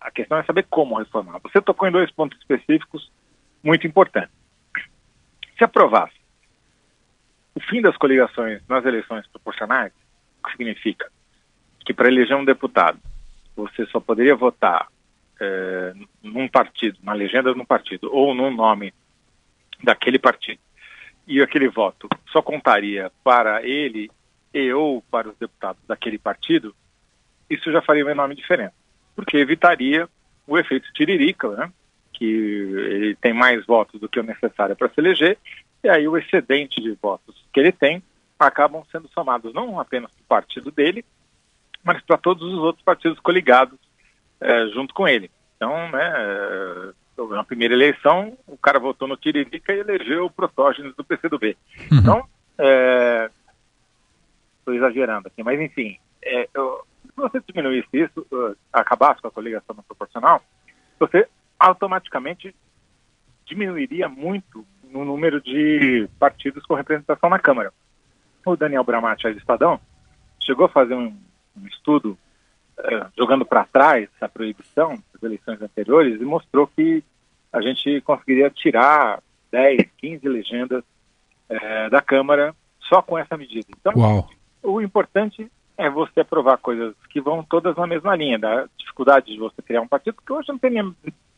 A 0.00 0.10
questão 0.10 0.38
é 0.38 0.44
saber 0.44 0.66
como 0.70 0.98
reformar. 0.98 1.40
Você 1.40 1.60
tocou 1.60 1.88
em 1.88 1.92
dois 1.92 2.10
pontos 2.12 2.38
específicos 2.38 3.10
muito 3.62 3.86
importantes. 3.86 4.34
Se 5.58 5.64
aprovasse 5.64 6.14
o 7.54 7.60
fim 7.60 7.82
das 7.82 7.96
coligações 7.96 8.62
nas 8.68 8.84
eleições 8.84 9.26
proporcionais, 9.26 9.92
que 10.40 10.52
significa 10.52 11.10
que 11.84 11.94
para 11.94 12.08
eleger 12.08 12.36
um 12.36 12.44
deputado 12.44 12.98
você 13.56 13.86
só 13.86 14.00
poderia 14.00 14.34
votar 14.34 14.88
é, 15.40 15.92
num 16.22 16.48
partido, 16.48 16.98
na 17.02 17.12
legenda 17.12 17.52
de 17.52 17.60
um 17.60 17.64
partido, 17.64 18.10
ou 18.12 18.34
num 18.34 18.54
nome 18.54 18.92
daquele 19.82 20.18
partido, 20.18 20.60
e 21.26 21.40
aquele 21.40 21.68
voto 21.68 22.08
só 22.30 22.42
contaria 22.42 23.10
para 23.24 23.62
ele 23.66 24.10
e 24.52 24.72
ou 24.72 25.02
para 25.10 25.28
os 25.28 25.36
deputados 25.38 25.82
daquele 25.86 26.18
partido, 26.18 26.74
isso 27.48 27.70
já 27.72 27.80
faria 27.80 28.04
uma 28.04 28.12
enorme 28.12 28.34
diferença, 28.34 28.74
porque 29.14 29.36
evitaria 29.36 30.08
o 30.46 30.58
efeito 30.58 30.92
tiririca, 30.92 31.48
né? 31.50 31.72
que 32.12 32.24
ele 32.24 33.14
tem 33.16 33.32
mais 33.32 33.64
votos 33.64 33.98
do 33.98 34.08
que 34.08 34.20
o 34.20 34.22
necessário 34.22 34.76
para 34.76 34.88
se 34.88 35.00
eleger, 35.00 35.38
e 35.82 35.88
aí 35.88 36.06
o 36.06 36.18
excedente 36.18 36.80
de 36.80 36.92
votos 36.92 37.34
que 37.52 37.58
ele 37.58 37.72
tem 37.72 38.02
acabam 38.46 38.82
sendo 38.90 39.08
somados 39.08 39.52
não 39.52 39.78
apenas 39.78 40.10
para 40.10 40.22
o 40.22 40.26
partido 40.26 40.70
dele, 40.70 41.04
mas 41.82 42.02
para 42.02 42.18
todos 42.18 42.42
os 42.52 42.58
outros 42.58 42.84
partidos 42.84 43.18
coligados 43.20 43.78
é, 44.40 44.66
junto 44.68 44.94
com 44.94 45.06
ele. 45.06 45.30
Então, 45.56 45.90
né, 45.90 46.12
é, 46.16 46.92
na 47.34 47.44
primeira 47.44 47.74
eleição, 47.74 48.36
o 48.46 48.56
cara 48.56 48.78
votou 48.78 49.06
no 49.06 49.16
Tiririca 49.16 49.72
e 49.72 49.80
elegeu 49.80 50.26
o 50.26 50.30
Protógenes 50.30 50.94
do 50.96 51.04
PCdoB. 51.04 51.56
Uhum. 51.90 51.98
Então, 51.98 52.28
estou 54.58 54.74
é, 54.74 54.76
exagerando 54.76 55.28
aqui, 55.28 55.42
mas 55.42 55.60
enfim, 55.60 55.98
é, 56.22 56.48
eu, 56.54 56.84
você 57.16 57.40
diminuísse 57.46 57.88
isso, 57.92 58.26
uh, 58.32 58.56
acabasse 58.72 59.20
com 59.20 59.28
a 59.28 59.32
coligação 59.32 59.76
não 59.76 59.82
proporcional, 59.82 60.42
você 60.98 61.28
automaticamente 61.58 62.54
diminuiria 63.44 64.08
muito 64.08 64.64
no 64.84 65.04
número 65.04 65.40
de 65.40 66.08
partidos 66.18 66.64
com 66.64 66.74
representação 66.74 67.28
na 67.28 67.38
Câmara. 67.38 67.72
O 68.44 68.56
Daniel 68.56 68.84
Bramati, 68.84 69.30
do 69.30 69.38
Estadão, 69.38 69.78
chegou 70.40 70.66
a 70.66 70.70
fazer 70.70 70.94
um, 70.94 71.14
um 71.56 71.66
estudo 71.66 72.18
uh, 72.78 73.06
jogando 73.16 73.44
para 73.44 73.64
trás 73.64 74.08
a 74.20 74.28
proibição 74.28 74.96
das 75.12 75.22
eleições 75.22 75.60
anteriores 75.60 76.20
e 76.20 76.24
mostrou 76.24 76.66
que 76.66 77.04
a 77.52 77.60
gente 77.60 78.00
conseguiria 78.02 78.50
tirar 78.50 79.22
10, 79.50 79.82
15 79.98 80.28
legendas 80.28 80.82
uh, 81.50 81.90
da 81.90 82.00
Câmara 82.00 82.54
só 82.80 83.02
com 83.02 83.18
essa 83.18 83.36
medida. 83.36 83.66
Então, 83.78 83.92
Uau. 83.96 84.28
o 84.62 84.80
importante 84.80 85.50
é 85.76 85.88
você 85.88 86.20
aprovar 86.20 86.58
coisas 86.58 86.94
que 87.08 87.20
vão 87.20 87.42
todas 87.42 87.76
na 87.76 87.86
mesma 87.86 88.14
linha, 88.14 88.38
da 88.38 88.68
dificuldade 88.76 89.32
de 89.32 89.38
você 89.38 89.62
criar 89.62 89.80
um 89.80 89.88
partido, 89.88 90.14
porque 90.14 90.32
hoje 90.32 90.48
não 90.48 90.58
tem, 90.58 90.72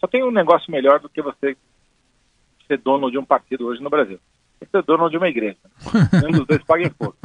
só 0.00 0.06
tem 0.06 0.25
um 0.25 0.32
negócio 0.32 0.71
melhor 0.71 0.99
do 0.99 1.09
que 1.09 1.23
você 1.23 1.56
ser 2.66 2.78
dono 2.78 3.11
de 3.11 3.18
um 3.18 3.25
partido 3.25 3.66
hoje 3.66 3.82
no 3.82 3.90
Brasil. 3.90 4.18
É 4.62 4.66
ser 4.66 4.83
dono 4.83 5.11
de 5.11 5.16
uma 5.16 5.28
igreja. 5.28 5.59
um 6.26 6.33
dos 6.33 6.47
dois 6.47 6.62
paga 6.64 6.87
imposto. 6.87 7.19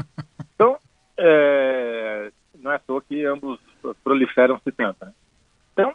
Então, 0.55 0.77
é, 1.17 2.31
não 2.59 2.71
é 2.71 2.75
à 2.75 2.79
toa 2.79 3.01
que 3.01 3.23
ambos 3.25 3.59
proliferam-se 4.03 4.71
tanto. 4.71 5.05
Né? 5.05 5.13
Então, 5.73 5.93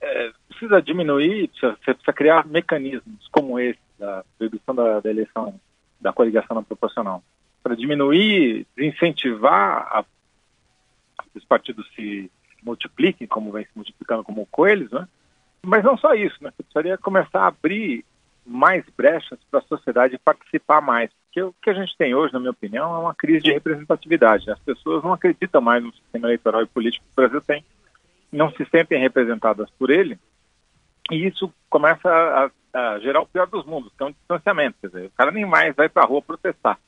é, 0.00 0.32
precisa 0.48 0.82
diminuir, 0.82 1.48
precisa, 1.48 1.72
você 1.72 1.94
precisa 1.94 2.12
criar 2.12 2.46
mecanismos 2.46 3.28
como 3.32 3.58
esse, 3.58 3.78
da 3.98 4.24
redução 4.40 4.74
da, 4.74 5.00
da 5.00 5.10
eleição, 5.10 5.58
da 6.00 6.12
coligação 6.12 6.54
não 6.54 6.64
proporcional, 6.64 7.22
para 7.62 7.74
diminuir, 7.74 8.66
desincentivar 8.76 9.88
a, 9.90 10.04
os 11.34 11.44
partidos 11.44 11.86
se 11.94 12.30
multipliquem, 12.62 13.26
como 13.26 13.52
vem 13.52 13.64
se 13.64 13.70
multiplicando 13.74 14.24
como 14.24 14.46
coelhos, 14.46 14.90
né? 14.90 15.08
Mas 15.62 15.82
não 15.82 15.96
só 15.96 16.14
isso, 16.14 16.36
né? 16.42 16.50
Você 16.50 16.62
precisaria 16.62 16.98
começar 16.98 17.40
a 17.40 17.46
abrir 17.46 18.04
mais 18.46 18.84
brechas 18.96 19.38
para 19.50 19.60
a 19.60 19.64
sociedade 19.64 20.18
participar 20.18 20.80
mais. 20.80 21.10
Porque 21.24 21.42
o 21.42 21.54
que 21.62 21.70
a 21.70 21.74
gente 21.74 21.96
tem 21.96 22.14
hoje, 22.14 22.32
na 22.32 22.38
minha 22.38 22.50
opinião, 22.50 22.94
é 22.94 22.98
uma 22.98 23.14
crise 23.14 23.44
de 23.44 23.52
representatividade. 23.52 24.50
As 24.50 24.58
pessoas 24.58 25.02
não 25.02 25.12
acreditam 25.12 25.60
mais 25.60 25.82
no 25.82 25.92
sistema 25.92 26.28
eleitoral 26.28 26.62
e 26.62 26.66
político 26.66 27.04
que 27.04 27.12
o 27.12 27.16
Brasil 27.16 27.40
tem, 27.40 27.64
não 28.30 28.50
se 28.50 28.64
sentem 28.66 29.00
representadas 29.00 29.70
por 29.70 29.90
ele, 29.90 30.18
e 31.10 31.26
isso 31.26 31.52
começa 31.68 32.08
a, 32.08 32.50
a 32.78 32.98
gerar 32.98 33.20
o 33.20 33.26
pior 33.26 33.46
dos 33.46 33.64
mundos, 33.64 33.92
que 33.96 34.02
é 34.02 34.06
um 34.06 34.12
distanciamento. 34.12 34.76
Quer 34.80 34.86
dizer, 34.88 35.06
o 35.06 35.10
cara 35.10 35.30
nem 35.30 35.44
mais 35.44 35.74
vai 35.74 35.88
para 35.88 36.02
a 36.02 36.06
rua 36.06 36.22
protestar. 36.22 36.78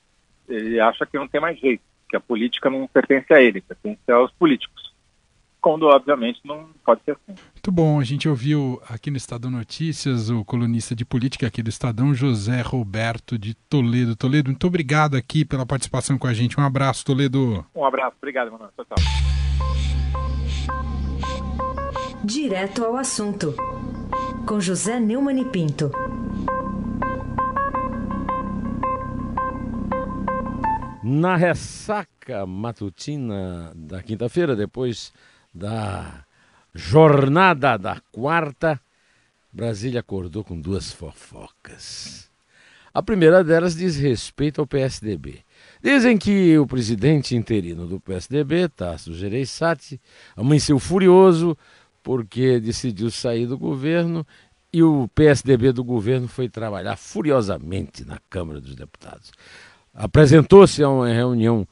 Ele 0.49 0.81
acha 0.81 1.07
que 1.07 1.19
não 1.19 1.29
tem 1.29 1.41
mais 1.41 1.59
jeito, 1.59 1.83
que 2.09 2.17
a 2.17 2.21
política 2.21 2.71
não 2.71 2.87
pertence 2.87 3.33
a 3.33 3.41
ele, 3.41 3.61
pertence 3.61 4.11
aos 4.11 4.33
políticos 4.33 4.87
quando 5.67 5.83
obviamente 5.87 6.39
não 6.45 6.69
pode 6.85 7.03
ser 7.03 7.11
assim. 7.11 7.35
Muito 7.53 7.73
bom, 7.73 7.99
a 7.99 8.05
gente 8.05 8.29
ouviu 8.29 8.81
aqui 8.89 9.11
no 9.11 9.17
Estadão 9.17 9.51
Notícias 9.51 10.31
o 10.31 10.45
colunista 10.45 10.95
de 10.95 11.05
política 11.05 11.49
aqui 11.49 11.61
do 11.61 11.69
Estadão, 11.69 12.15
José 12.15 12.63
Roberto 12.63 13.37
de 13.37 13.53
Toledo. 13.69 14.15
Toledo, 14.15 14.49
muito 14.51 14.65
obrigado 14.65 15.17
aqui 15.17 15.45
pela 15.45 15.67
participação 15.67 16.17
com 16.17 16.29
a 16.29 16.33
gente. 16.33 16.61
Um 16.61 16.63
abraço, 16.63 17.05
Toledo. 17.05 17.67
Um 17.75 17.85
abraço, 17.85 18.15
obrigado, 18.17 18.53
mano. 18.53 18.69
Tchau, 18.77 18.87
tchau. 18.87 18.97
Direto 22.23 22.85
ao 22.85 22.97
assunto, 22.97 23.53
com 24.47 24.61
José 24.61 25.01
Neumann 25.01 25.41
e 25.41 25.45
Pinto. 25.47 25.91
Na 31.03 31.35
ressaca 31.35 32.47
matutina 32.47 33.73
da 33.75 34.01
quinta-feira, 34.01 34.55
depois 34.55 35.13
da 35.57 36.25
jornada 36.75 37.79
da 37.79 38.01
quarta, 38.13 38.79
Brasília 39.51 40.01
acordou 40.01 40.45
com 40.45 40.61
duas 40.61 40.93
fofocas. 40.93 42.31
A 42.93 43.03
primeira 43.03 43.43
delas 43.43 43.75
diz 43.75 43.97
respeito 43.97 44.61
ao 44.61 44.67
PSDB. 44.67 45.41
Dizem 45.83 46.19
que 46.19 46.59
o 46.59 46.67
presidente 46.67 47.35
interino 47.35 47.87
do 47.87 47.99
PSDB, 47.99 48.69
Tasso 48.69 49.15
Gereissati, 49.15 50.01
amanheceu 50.37 50.79
furioso 50.79 51.57
porque 52.03 52.61
decidiu 52.61 53.11
sair 53.11 53.47
do 53.47 53.59
governo 53.59 54.27
e 54.73 54.83
o 54.83 55.09
PSDB 55.15 55.73
do 55.73 55.83
governo 55.83 56.29
foi 56.29 56.49
trabalhar 56.49 56.97
furiosamente 56.97 58.05
na 58.05 58.19
Câmara 58.29 58.61
dos 58.61 58.75
Deputados. 58.75 59.33
Apresentou-se 59.95 60.83
a 60.83 60.89
uma 60.89 61.09
reunião 61.09 61.67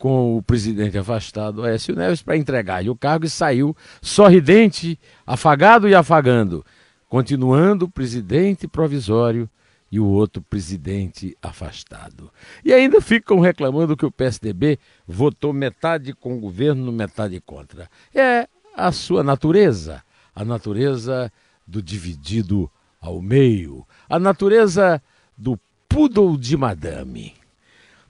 com 0.00 0.38
o 0.38 0.42
presidente 0.42 0.96
afastado, 0.96 1.62
Aécio 1.62 1.94
Neves, 1.94 2.22
para 2.22 2.34
entregar-lhe 2.34 2.88
o 2.88 2.96
cargo 2.96 3.26
e 3.26 3.30
saiu 3.30 3.76
sorridente, 4.00 4.98
afagado 5.26 5.86
e 5.86 5.94
afagando, 5.94 6.64
continuando 7.06 7.86
presidente 7.86 8.66
provisório 8.66 9.46
e 9.92 10.00
o 10.00 10.06
outro 10.06 10.40
presidente 10.40 11.36
afastado. 11.42 12.32
E 12.64 12.72
ainda 12.72 13.02
ficam 13.02 13.40
reclamando 13.40 13.94
que 13.94 14.06
o 14.06 14.10
PSDB 14.10 14.78
votou 15.06 15.52
metade 15.52 16.14
com 16.14 16.34
o 16.34 16.40
governo, 16.40 16.90
metade 16.90 17.38
contra. 17.38 17.86
É 18.14 18.48
a 18.74 18.90
sua 18.92 19.22
natureza, 19.22 20.02
a 20.34 20.42
natureza 20.46 21.30
do 21.66 21.82
dividido 21.82 22.70
ao 23.02 23.20
meio, 23.20 23.86
a 24.08 24.18
natureza 24.18 25.02
do 25.36 25.60
poodle 25.86 26.38
de 26.38 26.56
madame. 26.56 27.34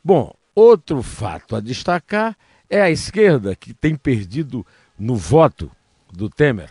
Bom, 0.05 0.33
Outro 0.55 1.03
fato 1.03 1.57
a 1.57 1.61
destacar 1.61 2.37
é 2.69 2.81
a 2.81 2.91
esquerda, 2.91 3.55
que 3.55 3.75
tem 3.75 3.97
perdido 3.97 4.67
no 4.99 5.17
voto 5.17 5.71
do 6.13 6.29
Temer. 6.29 6.71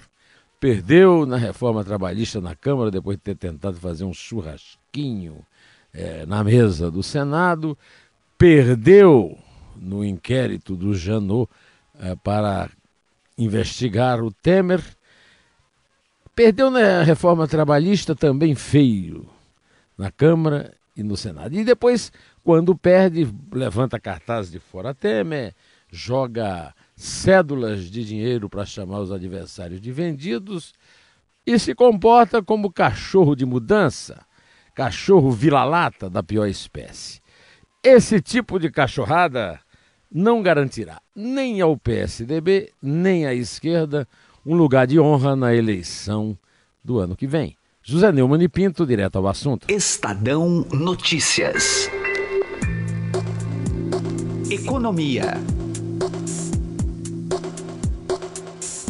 Perdeu 0.59 1.25
na 1.25 1.37
reforma 1.37 1.83
trabalhista 1.83 2.41
na 2.41 2.55
Câmara, 2.55 2.91
depois 2.91 3.17
de 3.17 3.23
ter 3.23 3.35
tentado 3.35 3.77
fazer 3.77 4.03
um 4.03 4.13
churrasquinho 4.13 5.45
é, 5.93 6.25
na 6.25 6.43
mesa 6.43 6.91
do 6.91 7.01
Senado. 7.01 7.77
Perdeu 8.37 9.37
no 9.75 10.03
inquérito 10.03 10.75
do 10.75 10.93
Janot 10.93 11.49
é, 11.99 12.15
para 12.15 12.69
investigar 13.37 14.21
o 14.21 14.31
Temer. 14.31 14.83
Perdeu 16.35 16.69
na 16.69 17.03
reforma 17.03 17.47
trabalhista 17.47 18.15
também 18.15 18.53
feio 18.55 19.27
na 19.97 20.11
Câmara 20.11 20.73
e 20.95 21.03
no 21.03 21.15
Senado. 21.17 21.55
E 21.55 21.63
depois 21.63 22.11
quando 22.49 22.75
perde, 22.75 23.31
levanta 23.53 23.99
cartazes 23.99 24.51
de 24.51 24.57
fora 24.57 24.91
Temer, 24.91 25.53
joga 25.91 26.73
cédulas 26.95 27.83
de 27.91 28.03
dinheiro 28.03 28.49
para 28.49 28.65
chamar 28.65 29.01
os 29.01 29.11
adversários 29.11 29.79
de 29.79 29.91
vendidos 29.91 30.73
e 31.45 31.59
se 31.59 31.75
comporta 31.75 32.41
como 32.41 32.73
cachorro 32.73 33.35
de 33.35 33.45
mudança, 33.45 34.25
cachorro 34.73 35.29
vira-lata 35.29 36.09
da 36.09 36.23
pior 36.23 36.47
espécie. 36.47 37.21
Esse 37.83 38.19
tipo 38.19 38.59
de 38.59 38.71
cachorrada 38.71 39.59
não 40.11 40.41
garantirá 40.41 40.99
nem 41.15 41.61
ao 41.61 41.77
PSDB, 41.77 42.71
nem 42.81 43.27
à 43.27 43.33
esquerda 43.35 44.07
um 44.43 44.55
lugar 44.55 44.87
de 44.87 44.99
honra 44.99 45.35
na 45.35 45.53
eleição 45.53 46.35
do 46.83 46.97
ano 46.97 47.15
que 47.15 47.27
vem. 47.27 47.55
José 47.83 48.11
Neumann 48.11 48.41
e 48.41 48.49
Pinto, 48.49 48.87
direto 48.87 49.19
ao 49.19 49.27
assunto. 49.27 49.71
Estadão 49.71 50.65
Notícias. 50.71 51.87
Economia. 54.51 55.37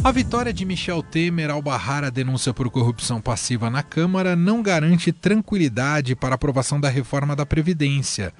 A 0.02 0.10
vitória 0.10 0.54
de 0.54 0.64
Michel 0.64 1.02
Temer 1.02 1.50
ao 1.50 1.60
barrar 1.60 2.02
a 2.02 2.08
denúncia 2.08 2.54
por 2.54 2.70
corrupção 2.70 3.20
passiva 3.20 3.68
na 3.68 3.82
Câmara 3.82 4.34
não 4.34 4.62
garante 4.62 5.12
tranquilidade 5.12 6.16
para 6.16 6.34
aprovação 6.34 6.80
da 6.80 6.88
reforma 6.88 7.36
da 7.36 7.44
Previdência. 7.44 8.32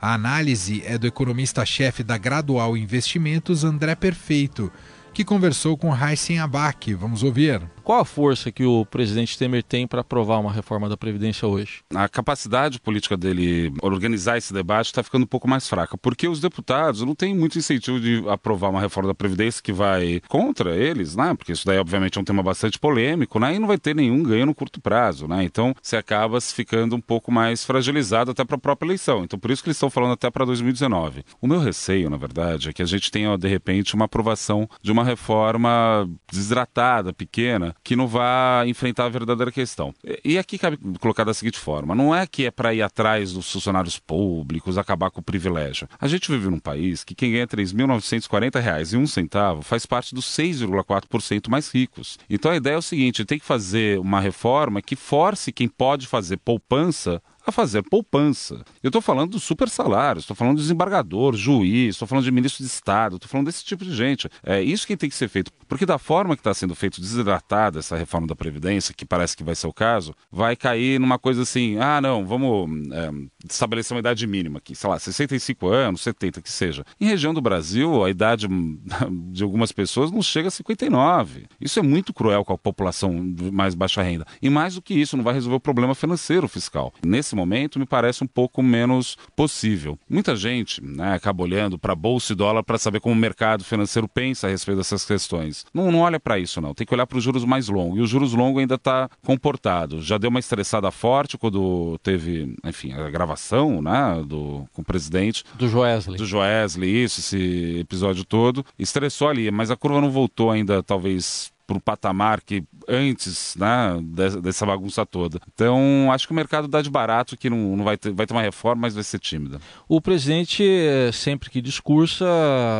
A 0.00 0.14
análise 0.14 0.80
é 0.86 0.96
do 0.96 1.08
economista-chefe 1.08 2.04
da 2.04 2.16
Gradual 2.16 2.76
Investimentos, 2.76 3.64
André 3.64 3.96
Perfeito, 3.96 4.70
que 5.18 5.24
conversou 5.24 5.76
com 5.76 5.92
Heisen 5.92 6.38
Abac. 6.38 6.94
Vamos 6.94 7.24
ouvir. 7.24 7.60
Qual 7.82 7.98
a 7.98 8.04
força 8.04 8.52
que 8.52 8.64
o 8.64 8.86
presidente 8.86 9.36
Temer 9.36 9.64
tem 9.64 9.84
para 9.84 10.02
aprovar 10.02 10.38
uma 10.38 10.52
reforma 10.52 10.88
da 10.88 10.96
Previdência 10.96 11.48
hoje? 11.48 11.80
A 11.92 12.08
capacidade 12.08 12.78
política 12.78 13.16
dele 13.16 13.72
organizar 13.82 14.38
esse 14.38 14.52
debate 14.52 14.86
está 14.86 15.02
ficando 15.02 15.24
um 15.24 15.26
pouco 15.26 15.48
mais 15.48 15.66
fraca, 15.66 15.98
porque 15.98 16.28
os 16.28 16.38
deputados 16.38 17.02
não 17.02 17.16
têm 17.16 17.34
muito 17.34 17.58
incentivo 17.58 17.98
de 17.98 18.22
aprovar 18.28 18.68
uma 18.68 18.80
reforma 18.80 19.08
da 19.08 19.14
Previdência 19.14 19.60
que 19.60 19.72
vai 19.72 20.20
contra 20.28 20.76
eles, 20.76 21.16
né? 21.16 21.34
Porque 21.34 21.50
isso 21.50 21.66
daí, 21.66 21.78
obviamente, 21.78 22.16
é 22.16 22.20
um 22.20 22.24
tema 22.24 22.42
bastante 22.42 22.78
polêmico, 22.78 23.40
né? 23.40 23.56
E 23.56 23.58
não 23.58 23.66
vai 23.66 23.78
ter 23.78 23.96
nenhum 23.96 24.22
ganho 24.22 24.46
no 24.46 24.54
curto 24.54 24.80
prazo, 24.80 25.26
né? 25.26 25.42
Então, 25.42 25.74
você 25.82 25.96
acaba 25.96 26.40
ficando 26.40 26.94
um 26.94 27.00
pouco 27.00 27.32
mais 27.32 27.64
fragilizado 27.64 28.30
até 28.30 28.44
para 28.44 28.56
a 28.56 28.60
própria 28.60 28.86
eleição. 28.86 29.24
Então, 29.24 29.38
por 29.38 29.50
isso 29.50 29.64
que 29.64 29.68
eles 29.68 29.78
estão 29.78 29.90
falando 29.90 30.12
até 30.12 30.30
para 30.30 30.44
2019. 30.44 31.24
O 31.40 31.48
meu 31.48 31.58
receio, 31.58 32.08
na 32.08 32.18
verdade, 32.18 32.68
é 32.68 32.72
que 32.72 32.82
a 32.82 32.86
gente 32.86 33.10
tenha, 33.10 33.36
de 33.36 33.48
repente, 33.48 33.94
uma 33.96 34.04
aprovação 34.04 34.68
de 34.80 34.92
uma 34.92 35.07
reforma 35.08 36.08
desidratada, 36.30 37.12
pequena, 37.12 37.74
que 37.82 37.96
não 37.96 38.06
vá 38.06 38.64
enfrentar 38.66 39.06
a 39.06 39.08
verdadeira 39.08 39.50
questão. 39.50 39.94
E 40.24 40.38
aqui 40.38 40.58
cabe 40.58 40.78
colocar 41.00 41.24
da 41.24 41.34
seguinte 41.34 41.58
forma: 41.58 41.94
não 41.94 42.14
é 42.14 42.26
que 42.26 42.46
é 42.46 42.50
para 42.50 42.74
ir 42.74 42.82
atrás 42.82 43.32
dos 43.32 43.50
funcionários 43.50 43.98
públicos, 43.98 44.78
acabar 44.78 45.10
com 45.10 45.20
o 45.20 45.24
privilégio. 45.24 45.88
A 46.00 46.06
gente 46.06 46.30
vive 46.30 46.48
num 46.48 46.58
país 46.58 47.04
que 47.04 47.14
quem 47.14 47.32
ganha 47.32 47.44
R$ 47.50 47.56
3.940 47.56 48.92
e 48.92 48.96
um 48.96 49.06
centavo 49.06 49.62
faz 49.62 49.86
parte 49.86 50.14
dos 50.14 50.26
6,4% 50.26 51.48
mais 51.48 51.70
ricos. 51.72 52.18
Então 52.28 52.50
a 52.50 52.56
ideia 52.56 52.74
é 52.74 52.78
o 52.78 52.82
seguinte: 52.82 53.24
tem 53.24 53.38
que 53.38 53.44
fazer 53.44 53.98
uma 53.98 54.20
reforma 54.20 54.82
que 54.82 54.96
force 54.96 55.52
quem 55.52 55.68
pode 55.68 56.06
fazer 56.06 56.36
poupança 56.38 57.22
a 57.50 57.52
fazer 57.52 57.82
poupança. 57.82 58.62
Eu 58.82 58.88
estou 58.88 59.00
falando 59.00 59.32
dos 59.32 59.42
super 59.42 59.68
salários, 59.68 60.24
estou 60.24 60.36
falando 60.36 60.56
de 60.56 60.62
desembargador, 60.62 61.34
juiz, 61.34 61.94
estou 61.94 62.06
falando 62.06 62.24
de 62.24 62.30
ministro 62.30 62.64
de 62.64 62.70
Estado, 62.70 63.16
estou 63.16 63.28
falando 63.28 63.46
desse 63.46 63.64
tipo 63.64 63.84
de 63.84 63.94
gente. 63.94 64.28
É 64.44 64.60
isso 64.62 64.86
que 64.86 64.96
tem 64.96 65.08
que 65.08 65.16
ser 65.16 65.28
feito. 65.28 65.50
Porque 65.68 65.84
da 65.84 65.98
forma 65.98 66.34
que 66.34 66.40
está 66.40 66.54
sendo 66.54 66.74
feito 66.74 67.00
desidratada 67.00 67.78
essa 67.78 67.96
reforma 67.96 68.26
da 68.26 68.34
Previdência, 68.34 68.94
que 68.94 69.04
parece 69.04 69.36
que 69.36 69.44
vai 69.44 69.54
ser 69.54 69.66
o 69.66 69.72
caso, 69.72 70.14
vai 70.30 70.56
cair 70.56 70.98
numa 70.98 71.18
coisa 71.18 71.42
assim, 71.42 71.78
ah, 71.78 72.00
não, 72.00 72.24
vamos 72.24 72.90
é, 72.92 73.10
estabelecer 73.48 73.94
uma 73.94 74.00
idade 74.00 74.26
mínima 74.26 74.58
aqui, 74.58 74.74
sei 74.74 74.88
lá, 74.88 74.98
65 74.98 75.68
anos, 75.68 76.00
70, 76.00 76.40
que 76.40 76.50
seja. 76.50 76.84
Em 77.00 77.06
região 77.06 77.34
do 77.34 77.40
Brasil, 77.40 78.04
a 78.04 78.10
idade 78.10 78.48
de 79.30 79.42
algumas 79.42 79.72
pessoas 79.72 80.10
não 80.10 80.22
chega 80.22 80.48
a 80.48 80.50
59. 80.50 81.46
Isso 81.60 81.78
é 81.78 81.82
muito 81.82 82.12
cruel 82.12 82.44
com 82.44 82.52
a 82.52 82.58
população 82.58 83.32
de 83.32 83.50
mais 83.50 83.74
baixa 83.74 84.02
renda. 84.02 84.26
E 84.40 84.48
mais 84.48 84.74
do 84.74 84.82
que 84.82 84.94
isso, 84.94 85.16
não 85.16 85.24
vai 85.24 85.34
resolver 85.34 85.56
o 85.56 85.60
problema 85.60 85.94
financeiro 85.94 86.48
fiscal. 86.48 86.92
Nesse 87.04 87.34
momento 87.38 87.78
me 87.78 87.86
parece 87.86 88.22
um 88.22 88.26
pouco 88.26 88.62
menos 88.62 89.16
possível. 89.34 89.98
Muita 90.08 90.36
gente 90.36 90.82
né, 90.82 91.14
acaba 91.14 91.42
olhando 91.42 91.78
para 91.78 91.94
bolsa 91.94 92.32
e 92.32 92.36
dólar 92.36 92.62
para 92.62 92.78
saber 92.78 93.00
como 93.00 93.14
o 93.14 93.18
mercado 93.18 93.64
financeiro 93.64 94.08
pensa 94.08 94.46
a 94.46 94.50
respeito 94.50 94.78
dessas 94.78 95.04
questões. 95.04 95.64
Não, 95.72 95.90
não 95.90 96.00
olha 96.00 96.18
para 96.18 96.38
isso, 96.38 96.60
não. 96.60 96.74
Tem 96.74 96.86
que 96.86 96.94
olhar 96.94 97.06
para 97.06 97.18
os 97.18 97.24
juros 97.24 97.44
mais 97.44 97.68
longos. 97.68 97.98
E 97.98 98.02
o 98.02 98.06
juros 98.06 98.32
longo 98.32 98.58
ainda 98.58 98.74
está 98.74 99.08
comportado. 99.24 100.02
Já 100.02 100.18
deu 100.18 100.30
uma 100.30 100.40
estressada 100.40 100.90
forte 100.90 101.38
quando 101.38 101.98
teve, 102.02 102.56
enfim, 102.64 102.92
a 102.92 103.08
gravação 103.10 103.80
né, 103.80 104.22
do, 104.26 104.66
com 104.72 104.82
o 104.82 104.84
presidente. 104.84 105.44
Do 105.54 105.68
Joesley. 105.68 106.18
Do 106.18 106.26
Joesley, 106.26 107.04
isso, 107.04 107.20
esse 107.20 107.78
episódio 107.80 108.24
todo. 108.24 108.64
Estressou 108.78 109.28
ali, 109.28 109.50
mas 109.50 109.70
a 109.70 109.76
curva 109.76 110.00
não 110.00 110.10
voltou 110.10 110.50
ainda, 110.50 110.82
talvez 110.82 111.52
para 111.68 111.76
o 111.76 111.80
patamar 111.80 112.40
que 112.40 112.64
antes 112.88 113.54
né, 113.56 114.00
dessa 114.42 114.64
bagunça 114.64 115.04
toda. 115.04 115.38
Então, 115.54 116.10
acho 116.10 116.26
que 116.26 116.32
o 116.32 116.36
mercado 116.36 116.66
dá 116.66 116.80
de 116.80 116.88
barato 116.88 117.36
que 117.36 117.50
não, 117.50 117.76
não 117.76 117.84
vai, 117.84 117.98
ter, 117.98 118.10
vai 118.10 118.26
ter 118.26 118.32
uma 118.32 118.40
reforma, 118.40 118.80
mas 118.82 118.94
vai 118.94 119.04
ser 119.04 119.18
tímida. 119.18 119.60
O 119.86 120.00
presidente, 120.00 120.64
sempre 121.12 121.50
que 121.50 121.60
discursa, 121.60 122.26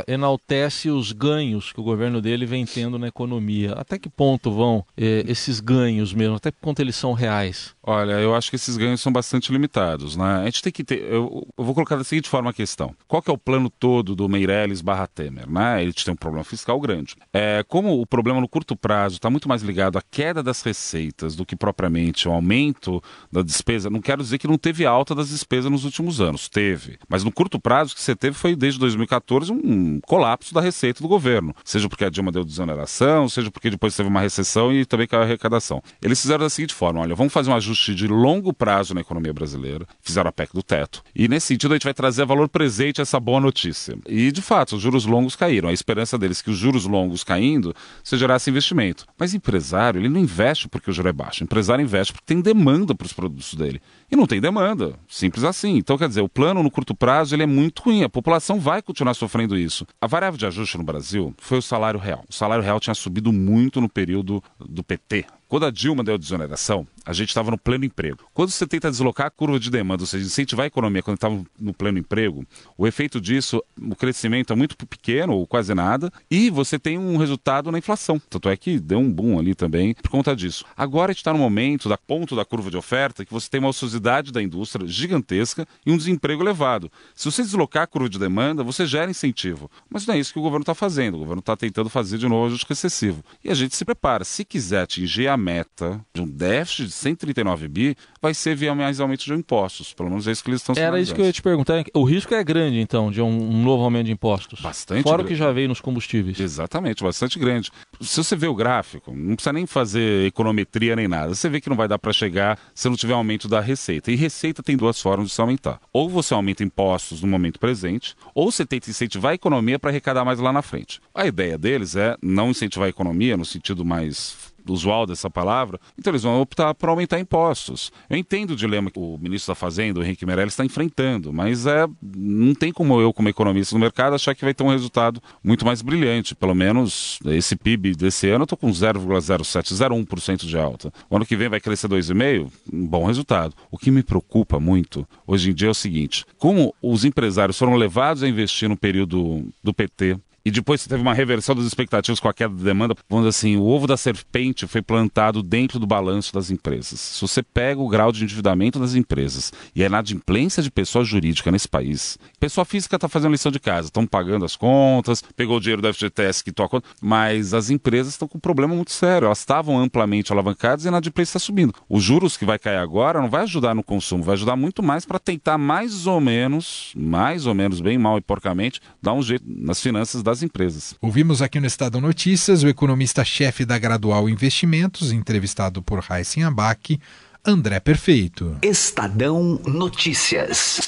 enaltece 0.08 0.88
os 0.88 1.12
ganhos 1.12 1.70
que 1.70 1.80
o 1.80 1.84
governo 1.84 2.22
dele 2.22 2.46
vem 2.46 2.64
tendo 2.64 2.98
na 2.98 3.08
economia. 3.08 3.74
Até 3.74 3.98
que 3.98 4.08
ponto 4.08 4.50
vão 4.50 4.82
eh, 4.96 5.22
esses 5.28 5.60
ganhos 5.60 6.14
mesmo? 6.14 6.36
Até 6.36 6.50
que 6.50 6.58
ponto 6.58 6.80
eles 6.80 6.96
são 6.96 7.12
reais? 7.12 7.74
Olha, 7.82 8.12
eu 8.12 8.34
acho 8.34 8.48
que 8.48 8.56
esses 8.56 8.76
ganhos 8.76 9.00
são 9.02 9.12
bastante 9.12 9.52
limitados. 9.52 10.16
Né? 10.16 10.40
A 10.42 10.44
gente 10.44 10.62
tem 10.62 10.72
que 10.72 10.84
ter. 10.84 11.02
Eu, 11.02 11.46
eu 11.56 11.64
vou 11.64 11.74
colocar 11.74 11.96
da 11.96 12.04
seguinte 12.04 12.28
forma 12.28 12.50
a 12.50 12.52
questão: 12.54 12.94
qual 13.06 13.20
que 13.20 13.30
é 13.30 13.34
o 13.34 13.38
plano 13.38 13.68
todo 13.68 14.16
do 14.16 14.28
Meirelles 14.28 14.80
barra 14.80 15.06
Temer? 15.06 15.50
Né? 15.50 15.82
Ele 15.82 15.92
tem 15.92 16.14
um 16.14 16.16
problema 16.16 16.44
fiscal 16.44 16.80
grande. 16.80 17.16
É, 17.32 17.62
como 17.68 18.00
o 18.00 18.06
problema 18.06 18.40
no 18.40 18.48
curto 18.48 18.77
prazo 18.78 19.16
está 19.16 19.28
muito 19.28 19.48
mais 19.48 19.62
ligado 19.62 19.98
à 19.98 20.02
queda 20.02 20.42
das 20.42 20.62
receitas 20.62 21.36
do 21.36 21.44
que 21.44 21.56
propriamente 21.56 22.26
ao 22.26 22.34
aumento 22.34 23.02
da 23.30 23.42
despesa, 23.42 23.90
não 23.90 24.00
quero 24.00 24.22
dizer 24.22 24.38
que 24.38 24.48
não 24.48 24.56
teve 24.56 24.86
alta 24.86 25.14
das 25.14 25.28
despesas 25.28 25.70
nos 25.70 25.84
últimos 25.84 26.20
anos, 26.20 26.48
teve. 26.48 26.98
Mas 27.08 27.24
no 27.24 27.32
curto 27.32 27.60
prazo, 27.60 27.94
que 27.94 28.00
você 28.00 28.14
teve 28.14 28.36
foi 28.36 28.54
desde 28.54 28.78
2014 28.80 29.52
um 29.52 30.00
colapso 30.00 30.54
da 30.54 30.60
receita 30.60 31.02
do 31.02 31.08
governo. 31.08 31.54
Seja 31.64 31.88
porque 31.88 32.04
a 32.04 32.10
Dilma 32.10 32.32
deu 32.32 32.44
desoneração, 32.44 33.28
seja 33.28 33.50
porque 33.50 33.70
depois 33.70 33.94
teve 33.96 34.08
uma 34.08 34.20
recessão 34.20 34.72
e 34.72 34.84
também 34.84 35.06
caiu 35.06 35.22
a 35.22 35.24
arrecadação. 35.24 35.82
Eles 36.00 36.20
fizeram 36.20 36.44
da 36.44 36.50
seguinte 36.50 36.74
forma: 36.74 37.00
olha, 37.00 37.14
vamos 37.14 37.32
fazer 37.32 37.50
um 37.50 37.54
ajuste 37.54 37.94
de 37.94 38.06
longo 38.06 38.52
prazo 38.52 38.94
na 38.94 39.00
economia 39.00 39.32
brasileira, 39.32 39.86
fizeram 40.00 40.28
a 40.28 40.32
PEC 40.32 40.52
do 40.52 40.62
teto. 40.62 41.02
E 41.14 41.28
nesse 41.28 41.48
sentido, 41.48 41.72
a 41.72 41.74
gente 41.74 41.84
vai 41.84 41.94
trazer 41.94 42.22
a 42.22 42.26
valor 42.26 42.48
presente 42.48 43.00
essa 43.00 43.18
boa 43.18 43.40
notícia. 43.40 43.98
E 44.06 44.30
de 44.30 44.42
fato, 44.42 44.76
os 44.76 44.82
juros 44.82 45.04
longos 45.04 45.36
caíram. 45.36 45.68
A 45.68 45.72
esperança 45.72 46.16
deles 46.16 46.40
que 46.40 46.50
os 46.50 46.56
juros 46.56 46.86
longos 46.86 47.24
caindo 47.24 47.74
se 48.02 48.16
gerasse 48.16 48.50
investimento 48.50 48.67
investimento. 48.68 49.06
Mas 49.18 49.34
empresário, 49.34 50.00
ele 50.00 50.08
não 50.08 50.20
investe 50.20 50.68
porque 50.68 50.90
o 50.90 50.92
juro 50.92 51.08
é 51.08 51.12
baixo. 51.12 51.42
Empresário 51.42 51.82
investe 51.82 52.12
porque 52.12 52.26
tem 52.26 52.40
demanda 52.40 52.94
para 52.94 53.06
os 53.06 53.12
produtos 53.12 53.54
dele. 53.54 53.80
E 54.10 54.16
não 54.16 54.26
tem 54.26 54.40
demanda. 54.40 54.98
Simples 55.08 55.44
assim. 55.44 55.76
Então, 55.76 55.98
quer 55.98 56.08
dizer, 56.08 56.20
o 56.20 56.28
plano 56.28 56.62
no 56.62 56.70
curto 56.70 56.94
prazo 56.94 57.34
ele 57.34 57.42
é 57.42 57.46
muito 57.46 57.82
ruim. 57.82 58.04
A 58.04 58.08
população 58.08 58.60
vai 58.60 58.82
continuar 58.82 59.14
sofrendo 59.14 59.56
isso. 59.56 59.86
A 60.00 60.06
variável 60.06 60.38
de 60.38 60.46
ajuste 60.46 60.78
no 60.78 60.84
Brasil 60.84 61.34
foi 61.38 61.58
o 61.58 61.62
salário 61.62 62.00
real. 62.00 62.24
O 62.28 62.34
salário 62.34 62.64
real 62.64 62.80
tinha 62.80 62.94
subido 62.94 63.32
muito 63.32 63.80
no 63.80 63.88
período 63.88 64.42
do 64.58 64.82
PT, 64.82 65.24
quando 65.48 65.66
a 65.66 65.70
Dilma 65.70 66.04
deu 66.04 66.14
a 66.14 66.18
desoneração, 66.18 66.86
a 67.08 67.14
gente 67.14 67.30
estava 67.30 67.50
no 67.50 67.56
pleno 67.56 67.86
emprego. 67.86 68.18
Quando 68.34 68.50
você 68.50 68.66
tenta 68.66 68.90
deslocar 68.90 69.28
a 69.28 69.30
curva 69.30 69.58
de 69.58 69.70
demanda, 69.70 70.02
ou 70.02 70.06
seja, 70.06 70.26
incentivar 70.26 70.64
a 70.64 70.66
economia 70.66 71.02
quando 71.02 71.16
estava 71.16 71.42
no 71.58 71.72
pleno 71.72 71.98
emprego, 71.98 72.44
o 72.76 72.86
efeito 72.86 73.18
disso, 73.18 73.62
o 73.80 73.96
crescimento 73.96 74.52
é 74.52 74.56
muito 74.56 74.76
pequeno 74.76 75.32
ou 75.32 75.46
quase 75.46 75.74
nada, 75.74 76.12
e 76.30 76.50
você 76.50 76.78
tem 76.78 76.98
um 76.98 77.16
resultado 77.16 77.72
na 77.72 77.78
inflação. 77.78 78.20
Tanto 78.28 78.50
é 78.50 78.56
que 78.58 78.78
deu 78.78 78.98
um 78.98 79.10
boom 79.10 79.38
ali 79.38 79.54
também 79.54 79.94
por 79.94 80.10
conta 80.10 80.36
disso. 80.36 80.66
Agora 80.76 81.10
a 81.10 81.12
gente 81.14 81.20
está 81.20 81.32
no 81.32 81.38
momento 81.38 81.88
da 81.88 81.96
ponto 81.96 82.36
da 82.36 82.44
curva 82.44 82.70
de 82.70 82.76
oferta 82.76 83.24
que 83.24 83.32
você 83.32 83.48
tem 83.48 83.58
uma 83.58 83.70
ociosidade 83.70 84.30
da 84.30 84.42
indústria 84.42 84.86
gigantesca 84.86 85.66
e 85.86 85.90
um 85.90 85.96
desemprego 85.96 86.42
elevado. 86.42 86.92
Se 87.14 87.24
você 87.24 87.40
deslocar 87.40 87.84
a 87.84 87.86
curva 87.86 88.10
de 88.10 88.18
demanda, 88.18 88.62
você 88.62 88.84
gera 88.84 89.10
incentivo. 89.10 89.70
Mas 89.88 90.06
não 90.06 90.14
é 90.14 90.18
isso 90.18 90.34
que 90.34 90.38
o 90.38 90.42
governo 90.42 90.62
está 90.62 90.74
fazendo. 90.74 91.14
O 91.14 91.20
governo 91.20 91.40
está 91.40 91.56
tentando 91.56 91.88
fazer 91.88 92.18
de 92.18 92.28
novo 92.28 92.48
ajuste 92.48 92.70
excessivo. 92.70 93.24
E 93.42 93.50
a 93.50 93.54
gente 93.54 93.74
se 93.74 93.84
prepara. 93.86 94.24
Se 94.24 94.44
quiser 94.44 94.82
atingir 94.82 95.26
a 95.26 95.38
meta 95.38 96.04
de 96.12 96.20
um 96.20 96.28
déficit 96.28 96.84
de 96.84 96.97
139 96.98 97.68
bi, 97.68 97.96
vai 98.20 98.34
ser 98.34 98.54
via 98.54 98.74
mais 98.74 99.00
aumento 99.00 99.24
de 99.24 99.32
impostos. 99.32 99.92
Pelo 99.92 100.10
menos 100.10 100.26
é 100.26 100.32
isso 100.32 100.42
que 100.42 100.50
eles 100.50 100.60
estão 100.60 100.74
Era 100.76 101.00
isso 101.00 101.14
que 101.14 101.20
eu 101.20 101.24
ia 101.24 101.32
te 101.32 101.42
perguntar. 101.42 101.84
O 101.94 102.04
risco 102.04 102.34
é 102.34 102.42
grande, 102.44 102.80
então, 102.80 103.10
de 103.10 103.22
um, 103.22 103.26
um 103.26 103.62
novo 103.62 103.84
aumento 103.84 104.06
de 104.06 104.12
impostos. 104.12 104.60
Bastante 104.60 105.02
Fora 105.02 105.18
grande. 105.18 105.32
o 105.32 105.34
que 105.34 105.38
já 105.38 105.52
veio 105.52 105.68
nos 105.68 105.80
combustíveis. 105.80 106.38
Exatamente, 106.38 107.02
bastante 107.02 107.38
grande. 107.38 107.70
Se 108.00 108.22
você 108.22 108.36
vê 108.36 108.46
o 108.46 108.54
gráfico, 108.54 109.12
não 109.14 109.34
precisa 109.34 109.52
nem 109.52 109.66
fazer 109.66 110.26
econometria 110.26 110.96
nem 110.96 111.08
nada. 111.08 111.34
Você 111.34 111.48
vê 111.48 111.60
que 111.60 111.68
não 111.68 111.76
vai 111.76 111.88
dar 111.88 111.98
para 111.98 112.12
chegar 112.12 112.58
se 112.74 112.88
não 112.88 112.96
tiver 112.96 113.14
aumento 113.14 113.48
da 113.48 113.60
receita. 113.60 114.10
E 114.10 114.16
receita 114.16 114.62
tem 114.62 114.76
duas 114.76 115.00
formas 115.00 115.28
de 115.28 115.34
se 115.34 115.40
aumentar. 115.40 115.80
Ou 115.92 116.08
você 116.08 116.34
aumenta 116.34 116.64
impostos 116.64 117.22
no 117.22 117.28
momento 117.28 117.58
presente, 117.58 118.14
ou 118.34 118.50
você 118.50 118.66
tenta 118.66 118.90
incentivar 118.90 119.32
a 119.32 119.34
economia 119.34 119.78
para 119.78 119.90
arrecadar 119.90 120.24
mais 120.24 120.38
lá 120.38 120.52
na 120.52 120.62
frente. 120.62 121.00
A 121.14 121.26
ideia 121.26 121.56
deles 121.56 121.96
é 121.96 122.16
não 122.22 122.50
incentivar 122.50 122.86
a 122.86 122.90
economia 122.90 123.36
no 123.36 123.44
sentido 123.44 123.84
mais 123.84 124.36
usual 124.72 125.06
dessa 125.06 125.30
palavra, 125.30 125.80
então 125.98 126.10
eles 126.10 126.22
vão 126.22 126.40
optar 126.40 126.74
por 126.74 126.88
aumentar 126.88 127.18
impostos. 127.18 127.92
Eu 128.08 128.16
entendo 128.16 128.50
o 128.50 128.56
dilema 128.56 128.90
que 128.90 128.98
o 128.98 129.18
ministro 129.18 129.52
da 129.52 129.54
Fazenda, 129.54 130.00
o 130.00 130.02
Henrique 130.02 130.26
Meirelles, 130.26 130.52
está 130.52 130.64
enfrentando, 130.64 131.32
mas 131.32 131.66
é, 131.66 131.86
não 132.02 132.54
tem 132.54 132.72
como 132.72 133.00
eu, 133.00 133.12
como 133.12 133.28
economista 133.28 133.74
no 133.74 133.80
mercado, 133.80 134.14
achar 134.14 134.34
que 134.34 134.44
vai 134.44 134.54
ter 134.54 134.62
um 134.62 134.70
resultado 134.70 135.22
muito 135.42 135.64
mais 135.64 135.82
brilhante. 135.82 136.34
Pelo 136.34 136.54
menos 136.54 137.18
esse 137.26 137.56
PIB 137.56 137.94
desse 137.94 138.28
ano 138.28 138.42
eu 138.42 138.44
estou 138.44 138.58
com 138.58 138.70
0,07, 138.70 139.72
0,1% 139.72 140.46
de 140.46 140.58
alta. 140.58 140.92
O 141.10 141.16
ano 141.16 141.26
que 141.26 141.36
vem 141.36 141.48
vai 141.48 141.60
crescer 141.60 141.88
2,5%, 141.88 142.50
um 142.72 142.86
bom 142.86 143.04
resultado. 143.06 143.54
O 143.70 143.78
que 143.78 143.90
me 143.90 144.02
preocupa 144.02 144.60
muito 144.60 145.06
hoje 145.26 145.50
em 145.50 145.54
dia 145.54 145.68
é 145.68 145.70
o 145.70 145.74
seguinte: 145.74 146.24
como 146.38 146.74
os 146.82 147.04
empresários 147.04 147.58
foram 147.58 147.74
levados 147.74 148.22
a 148.22 148.28
investir 148.28 148.68
no 148.68 148.76
período 148.76 149.48
do 149.62 149.74
PT, 149.74 150.18
e 150.48 150.50
depois 150.50 150.86
teve 150.86 151.02
uma 151.02 151.12
reversão 151.12 151.54
das 151.54 151.66
expectativas 151.66 152.18
com 152.18 152.26
a 152.26 152.32
queda 152.32 152.54
de 152.54 152.64
demanda, 152.64 152.94
vamos 153.06 153.26
dizer 153.26 153.38
assim, 153.38 153.56
o 153.58 153.66
ovo 153.66 153.86
da 153.86 153.98
serpente 153.98 154.66
foi 154.66 154.80
plantado 154.80 155.42
dentro 155.42 155.78
do 155.78 155.86
balanço 155.86 156.32
das 156.32 156.50
empresas. 156.50 156.98
Se 156.98 157.20
você 157.20 157.42
pega 157.42 157.78
o 157.78 157.86
grau 157.86 158.10
de 158.10 158.24
endividamento 158.24 158.78
das 158.78 158.94
empresas 158.94 159.52
e 159.76 159.82
a 159.82 159.86
inadimplência 159.86 160.62
de 160.62 160.70
pessoa 160.70 161.04
jurídica 161.04 161.50
nesse 161.50 161.68
país, 161.68 162.16
pessoa 162.40 162.64
física 162.64 162.96
está 162.96 163.10
fazendo 163.10 163.32
lição 163.32 163.52
de 163.52 163.60
casa, 163.60 163.88
estão 163.88 164.06
pagando 164.06 164.46
as 164.46 164.56
contas, 164.56 165.22
pegou 165.36 165.58
o 165.58 165.60
dinheiro 165.60 165.82
do 165.82 165.92
FGTS 165.92 166.42
que 166.42 166.50
toca, 166.50 166.82
mas 166.98 167.52
as 167.52 167.68
empresas 167.68 168.14
estão 168.14 168.26
com 168.26 168.38
um 168.38 168.40
problema 168.40 168.74
muito 168.74 168.90
sério, 168.90 169.26
elas 169.26 169.40
estavam 169.40 169.78
amplamente 169.78 170.32
alavancadas 170.32 170.86
e 170.86 170.88
a 170.88 170.90
inadimplência 170.90 171.36
está 171.36 171.38
subindo. 171.38 171.74
Os 171.90 172.02
juros 172.02 172.38
que 172.38 172.46
vai 172.46 172.58
cair 172.58 172.78
agora 172.78 173.20
não 173.20 173.28
vai 173.28 173.42
ajudar 173.42 173.74
no 173.74 173.82
consumo, 173.82 174.24
vai 174.24 174.32
ajudar 174.32 174.56
muito 174.56 174.82
mais 174.82 175.04
para 175.04 175.18
tentar 175.18 175.58
mais 175.58 176.06
ou 176.06 176.22
menos, 176.22 176.94
mais 176.96 177.44
ou 177.44 177.54
menos, 177.54 177.82
bem 177.82 177.98
mal 177.98 178.16
e 178.16 178.22
porcamente, 178.22 178.80
dar 179.02 179.12
um 179.12 179.22
jeito 179.22 179.44
nas 179.46 179.82
finanças 179.82 180.22
das 180.22 180.37
empresas. 180.42 180.94
Ouvimos 181.00 181.42
aqui 181.42 181.60
no 181.60 181.66
Estado 181.66 182.00
Notícias 182.00 182.62
o 182.62 182.68
economista-chefe 182.68 183.64
da 183.64 183.78
Gradual 183.78 184.28
Investimentos, 184.28 185.12
entrevistado 185.12 185.82
por 185.82 186.00
Raíssen 186.00 186.44
Abac, 186.44 186.98
André 187.44 187.80
Perfeito. 187.80 188.58
Estadão 188.62 189.60
Notícias. 189.64 190.80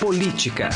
Política. 0.00 0.68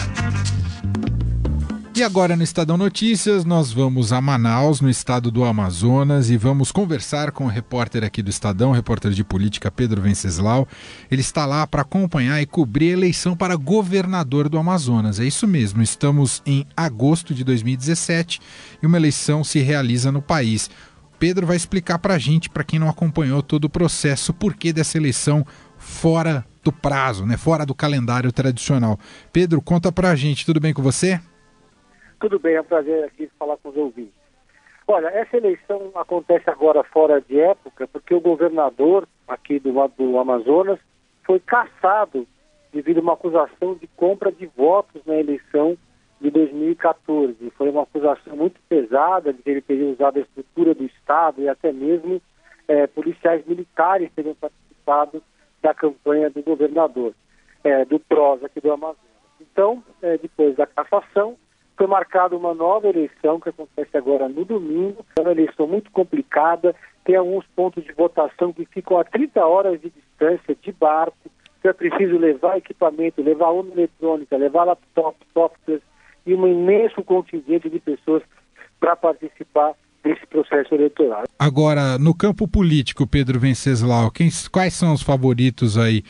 E 2.02 2.04
agora 2.04 2.34
no 2.34 2.42
Estadão 2.42 2.76
Notícias, 2.76 3.44
nós 3.44 3.70
vamos 3.70 4.12
a 4.12 4.20
Manaus, 4.20 4.80
no 4.80 4.90
estado 4.90 5.30
do 5.30 5.44
Amazonas, 5.44 6.30
e 6.30 6.36
vamos 6.36 6.72
conversar 6.72 7.30
com 7.30 7.44
o 7.44 7.48
repórter 7.48 8.02
aqui 8.02 8.20
do 8.20 8.28
Estadão, 8.28 8.70
o 8.70 8.74
repórter 8.74 9.12
de 9.12 9.22
política 9.22 9.70
Pedro 9.70 10.02
Venceslau. 10.02 10.66
Ele 11.08 11.20
está 11.20 11.46
lá 11.46 11.64
para 11.64 11.82
acompanhar 11.82 12.42
e 12.42 12.46
cobrir 12.46 12.90
a 12.90 12.94
eleição 12.94 13.36
para 13.36 13.54
governador 13.54 14.48
do 14.48 14.58
Amazonas. 14.58 15.20
É 15.20 15.24
isso 15.24 15.46
mesmo, 15.46 15.80
estamos 15.80 16.42
em 16.44 16.66
agosto 16.76 17.32
de 17.32 17.44
2017 17.44 18.40
e 18.82 18.86
uma 18.86 18.96
eleição 18.96 19.44
se 19.44 19.60
realiza 19.60 20.10
no 20.10 20.20
país. 20.20 20.68
Pedro 21.20 21.46
vai 21.46 21.54
explicar 21.54 22.00
para 22.00 22.14
a 22.14 22.18
gente, 22.18 22.50
para 22.50 22.64
quem 22.64 22.80
não 22.80 22.88
acompanhou 22.88 23.44
todo 23.44 23.66
o 23.66 23.70
processo, 23.70 24.34
por 24.34 24.54
que 24.54 24.72
dessa 24.72 24.98
eleição 24.98 25.46
fora 25.78 26.44
do 26.64 26.72
prazo, 26.72 27.24
né, 27.24 27.36
fora 27.36 27.64
do 27.64 27.76
calendário 27.76 28.32
tradicional. 28.32 28.98
Pedro, 29.32 29.62
conta 29.62 29.92
para 29.92 30.10
a 30.10 30.16
gente, 30.16 30.44
tudo 30.44 30.58
bem 30.58 30.74
com 30.74 30.82
você? 30.82 31.20
Tudo 32.22 32.38
bem, 32.38 32.54
é 32.54 32.60
um 32.60 32.64
prazer 32.64 33.02
aqui 33.02 33.28
falar 33.36 33.56
com 33.56 33.70
os 33.70 33.76
ouvintes. 33.76 34.14
Olha, 34.86 35.08
essa 35.08 35.36
eleição 35.36 35.90
acontece 35.96 36.48
agora 36.48 36.84
fora 36.84 37.20
de 37.20 37.40
época 37.40 37.88
porque 37.88 38.14
o 38.14 38.20
governador 38.20 39.08
aqui 39.26 39.58
do, 39.58 39.72
do 39.98 40.16
Amazonas 40.16 40.78
foi 41.24 41.40
caçado 41.40 42.24
devido 42.72 42.98
a 42.98 43.00
uma 43.00 43.14
acusação 43.14 43.74
de 43.74 43.88
compra 43.96 44.30
de 44.30 44.46
votos 44.56 45.04
na 45.04 45.16
eleição 45.16 45.76
de 46.20 46.30
2014. 46.30 47.50
Foi 47.58 47.68
uma 47.68 47.82
acusação 47.82 48.36
muito 48.36 48.60
pesada 48.68 49.32
de 49.32 49.42
que 49.42 49.50
ele 49.50 49.60
teria 49.60 49.90
usado 49.90 50.18
a 50.18 50.22
estrutura 50.22 50.76
do 50.76 50.84
Estado 50.84 51.42
e 51.42 51.48
até 51.48 51.72
mesmo 51.72 52.22
é, 52.68 52.86
policiais 52.86 53.44
militares 53.44 54.12
teriam 54.14 54.36
participado 54.36 55.20
da 55.60 55.74
campanha 55.74 56.30
do 56.30 56.40
governador, 56.40 57.14
é, 57.64 57.84
do 57.84 57.98
PROS 57.98 58.44
aqui 58.44 58.60
do 58.60 58.70
Amazonas. 58.70 59.10
Então, 59.40 59.82
é, 60.00 60.16
depois 60.18 60.54
da 60.54 60.68
cassação, 60.68 61.36
foi 61.82 61.88
marcada 61.88 62.36
uma 62.36 62.54
nova 62.54 62.88
eleição 62.88 63.40
que 63.40 63.48
acontece 63.48 63.96
agora 63.96 64.28
no 64.28 64.44
domingo. 64.44 65.04
É 65.18 65.20
uma 65.20 65.32
eleição 65.32 65.66
muito 65.66 65.90
complicada, 65.90 66.76
tem 67.04 67.16
alguns 67.16 67.44
pontos 67.56 67.82
de 67.82 67.92
votação 67.92 68.52
que 68.52 68.64
ficam 68.66 69.00
a 69.00 69.04
30 69.04 69.44
horas 69.44 69.80
de 69.80 69.90
distância 69.90 70.56
de 70.62 70.70
barco. 70.70 71.28
Então 71.58 71.72
é 71.72 71.74
preciso 71.74 72.16
levar 72.18 72.56
equipamento, 72.56 73.20
levar 73.20 73.50
urna 73.50 73.72
eletrônica, 73.72 74.36
levar 74.36 74.62
laptop, 74.62 75.16
softwares 75.34 75.82
e 76.24 76.32
um 76.36 76.46
imenso 76.46 77.02
contingente 77.02 77.68
de 77.68 77.80
pessoas 77.80 78.22
para 78.78 78.94
participar 78.94 79.72
desse 80.04 80.24
processo 80.26 80.72
eleitoral. 80.74 81.24
Agora, 81.36 81.98
no 81.98 82.14
campo 82.14 82.46
político, 82.46 83.08
Pedro 83.08 83.40
Venceslau, 83.40 84.08
quem, 84.12 84.28
quais 84.52 84.74
são 84.74 84.92
os 84.92 85.02
favoritos 85.02 85.76
aí 85.76 86.04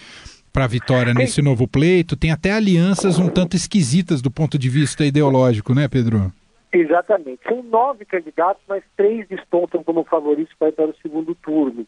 para 0.53 0.65
a 0.65 0.69
vitória 0.69 1.15
nesse 1.15 1.41
novo 1.41 1.67
pleito? 1.67 2.17
Tem 2.17 2.31
até 2.31 2.53
alianças 2.53 3.19
um 3.19 3.29
tanto 3.29 3.57
esquisitas 3.57 4.21
do 4.21 4.31
ponto 4.31 4.59
de 4.59 4.69
vista 4.69 5.05
ideológico, 5.05 5.75
né, 5.75 5.89
Pedro? 5.89 6.33
Exatamente. 6.73 7.41
São 7.47 7.63
nove 7.63 8.05
candidatos, 8.05 8.63
mas 8.69 8.83
três 8.97 9.27
despontam 9.29 9.83
como 9.83 10.05
favoritos 10.05 10.55
para 10.59 10.69
ir 10.69 10.73
para 10.73 10.91
o 10.91 10.97
segundo 11.03 11.35
turno. 11.35 11.87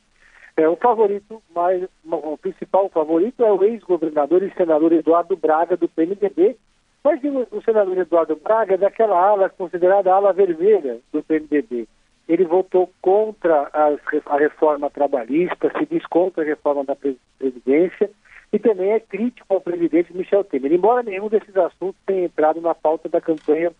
É, 0.57 0.69
o 0.69 0.77
favorito 0.77 1.43
mais, 1.55 1.83
o 2.09 2.39
principal 2.39 2.89
favorito 2.89 3.45
é 3.45 3.53
o 3.53 3.65
ex-governador 3.65 4.43
e 4.43 4.53
senador 4.55 4.93
Eduardo 4.93 5.37
Braga 5.37 5.77
do 5.77 5.89
PMDB, 5.89 6.57
mas 7.03 7.21
o 7.51 7.61
senador 7.63 7.99
Eduardo 7.99 8.37
Braga 8.37 8.75
é 8.75 8.79
daquela 8.79 9.19
ala 9.19 9.49
considerada 9.51 10.13
ala 10.13 10.33
vermelha 10.33 10.99
do 11.13 11.23
PMDB. 11.23 11.89
Ele 12.29 12.45
votou 12.45 12.91
contra 13.03 13.69
a 13.73 14.37
reforma 14.37 14.89
trabalhista, 14.89 15.71
se 15.77 15.87
diz 15.87 16.07
contra 16.07 16.43
a 16.43 16.47
reforma 16.47 16.85
da 16.85 16.97
Previdência 17.39 18.11
e 18.53 18.59
também 18.59 18.93
é 18.93 19.01
crítico 19.01 19.53
ao 19.53 19.61
presidente 19.61 20.17
Michel 20.17 20.45
Temer, 20.45 20.73
embora 20.73 21.03
nenhum 21.03 21.29
desses 21.29 21.57
assuntos 21.57 22.01
tenha 22.07 22.27
entrado 22.27 22.61
na 22.61 22.75
pauta 22.75 23.09
da 23.09 23.21
campanha 23.21 23.73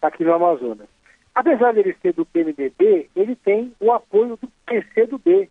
aqui 0.00 0.24
no 0.24 0.32
Amazonas. 0.32 0.88
Apesar 1.34 1.72
de 1.72 1.80
ele 1.80 1.96
ser 2.02 2.12
do 2.12 2.26
PMDB, 2.26 3.08
ele 3.14 3.36
tem 3.36 3.72
o 3.80 3.92
apoio 3.92 4.36
do 4.36 4.48
PCdoB, 4.66 5.48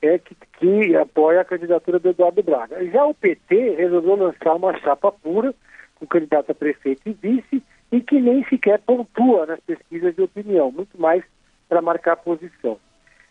é, 0.00 0.18
que, 0.18 0.36
que 0.58 0.96
apoia 0.96 1.40
a 1.40 1.44
candidatura 1.44 1.98
do 1.98 2.10
Eduardo 2.10 2.42
Braga. 2.42 2.84
Já 2.90 3.04
o 3.04 3.14
PT 3.14 3.74
resolveu 3.76 4.16
lançar 4.16 4.54
uma 4.54 4.78
chapa 4.78 5.10
pura, 5.10 5.52
com 5.96 6.06
candidato 6.06 6.52
a 6.52 6.54
prefeito 6.54 7.02
e 7.06 7.12
vice, 7.12 7.62
e 7.90 8.00
que 8.00 8.20
nem 8.20 8.44
sequer 8.44 8.80
pontua 8.80 9.46
nas 9.46 9.60
pesquisas 9.60 10.14
de 10.14 10.22
opinião, 10.22 10.70
muito 10.70 11.00
mais 11.00 11.24
para 11.68 11.82
marcar 11.82 12.16
posição. 12.16 12.78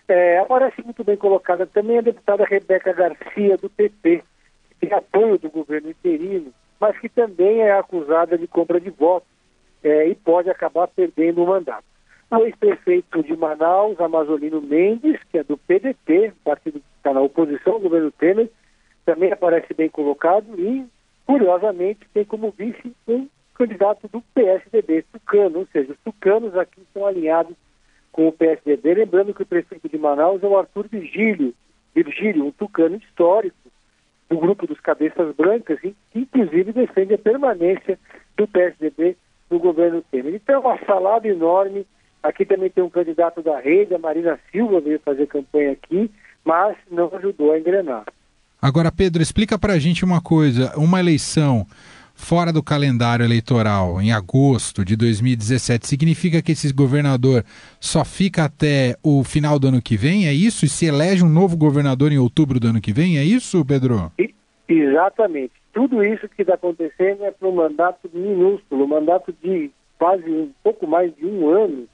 É, 0.08 0.40
aparece 0.40 0.82
muito 0.84 1.04
bem 1.04 1.18
colocada 1.18 1.66
também 1.66 1.98
a 1.98 2.02
deputada 2.02 2.46
Rebeca 2.46 2.94
Garcia, 2.94 3.58
do 3.58 3.70
PP, 3.70 4.24
tem 4.80 4.94
apoio 4.94 5.38
do 5.38 5.50
governo 5.50 5.90
interino, 5.90 6.54
mas 6.80 6.98
que 7.00 7.10
também 7.10 7.62
é 7.62 7.72
acusada 7.72 8.38
de 8.38 8.48
compra 8.48 8.80
de 8.80 8.90
votos 8.90 9.28
é, 9.84 10.08
e 10.08 10.16
pode 10.16 10.50
acabar 10.50 10.88
perdendo 10.88 11.44
o 11.44 11.48
mandato. 11.48 11.86
O 12.30 12.44
ex-prefeito 12.44 13.24
de 13.24 13.36
Manaus, 13.38 14.00
Amazolino 14.02 14.62
Mendes, 14.62 15.18
que 15.32 15.38
é 15.38 15.44
do 15.44 15.58
PDT, 15.58 16.34
partido 16.44 16.80
que 16.80 16.86
está 16.98 17.14
na 17.14 17.22
oposição 17.22 17.74
ao 17.74 17.80
governo 17.80 18.12
Temer, 18.12 18.50
também 19.06 19.32
aparece 19.32 19.74
bem 19.74 19.90
colocado 19.90 20.60
e 20.60 20.86
curiosamente, 21.28 22.08
tem 22.14 22.24
como 22.24 22.52
vice 22.58 22.94
um 23.08 23.28
candidato 23.54 24.08
do 24.08 24.22
PSDB, 24.34 25.04
Tucano, 25.12 25.60
ou 25.60 25.68
seja, 25.74 25.92
os 25.92 26.00
tucanos 26.00 26.56
aqui 26.56 26.80
estão 26.82 27.06
alinhados 27.06 27.56
com 28.12 28.28
o 28.28 28.32
PSDB, 28.32 28.94
lembrando 28.94 29.34
que 29.34 29.44
o 29.44 29.46
prefeito 29.46 29.90
de 29.90 29.98
Manaus 29.98 30.42
é 30.42 30.48
o 30.48 30.58
Arthur 30.58 30.88
Virgílio, 30.88 31.54
Virgílio, 31.94 32.46
um 32.46 32.52
tucano 32.52 32.96
histórico 32.96 33.58
do 34.30 34.38
grupo 34.38 34.68
dos 34.68 34.80
cabeças 34.80 35.36
brancas, 35.36 35.80
que 35.80 35.96
inclusive 36.14 36.74
defende 36.74 37.14
a 37.14 37.18
permanência 37.18 37.98
do 38.36 38.48
PSDB 38.48 39.16
no 39.50 39.60
governo 39.60 40.04
Temer. 40.12 40.36
Então 40.36 40.56
é 40.56 40.60
uma 40.60 40.78
salada 40.86 41.28
enorme. 41.28 41.86
Aqui 42.22 42.46
também 42.46 42.70
tem 42.70 42.84
um 42.84 42.90
candidato 42.90 43.42
da 43.42 43.60
rede, 43.60 43.96
a 43.96 44.00
Marina 44.00 44.40
Silva 44.52 44.82
veio 44.82 45.00
fazer 45.00 45.28
campanha 45.28 45.72
aqui, 45.72 46.12
mas 46.44 46.76
não 46.92 47.10
ajudou 47.16 47.54
a 47.54 47.60
engrenar. 47.60 48.06
Agora, 48.62 48.92
Pedro, 48.92 49.22
explica 49.22 49.58
para 49.58 49.74
a 49.74 49.80
gente 49.80 50.04
uma 50.04 50.20
coisa: 50.20 50.74
uma 50.76 51.00
eleição 51.00 51.66
fora 52.18 52.52
do 52.52 52.64
calendário 52.64 53.24
eleitoral, 53.24 54.02
em 54.02 54.12
agosto 54.12 54.84
de 54.84 54.96
2017, 54.98 55.88
significa 55.88 56.42
que 56.42 56.52
esse 56.52 56.74
governador 56.74 57.46
só 57.80 58.04
fica 58.04 58.44
até 58.44 58.98
o 59.04 59.24
final 59.24 59.60
do 59.60 59.68
ano 59.68 59.82
que 59.82 59.96
vem? 59.96 60.28
É 60.28 60.34
isso? 60.34 60.66
E 60.66 60.68
se 60.68 60.88
elege 60.88 61.24
um 61.24 61.30
novo 61.30 61.56
governador 61.56 62.12
em 62.12 62.18
outubro 62.18 62.60
do 62.60 62.68
ano 62.68 62.82
que 62.82 62.92
vem? 62.92 63.18
É 63.18 63.24
isso, 63.24 63.64
Pedro? 63.64 64.12
exatamente. 64.68 65.54
Tudo 65.72 66.04
isso 66.04 66.28
que 66.28 66.42
está 66.42 66.56
acontecendo 66.56 67.24
é 67.24 67.32
para 67.32 67.48
um 67.48 67.56
mandato 67.56 68.10
minúsculo, 68.12 68.84
um 68.84 68.88
mandato 68.88 69.34
de 69.42 69.72
quase 69.98 70.30
um 70.30 70.52
pouco 70.64 70.88
mais 70.88 71.16
de 71.16 71.26
um 71.26 71.48
ano, 71.48 71.88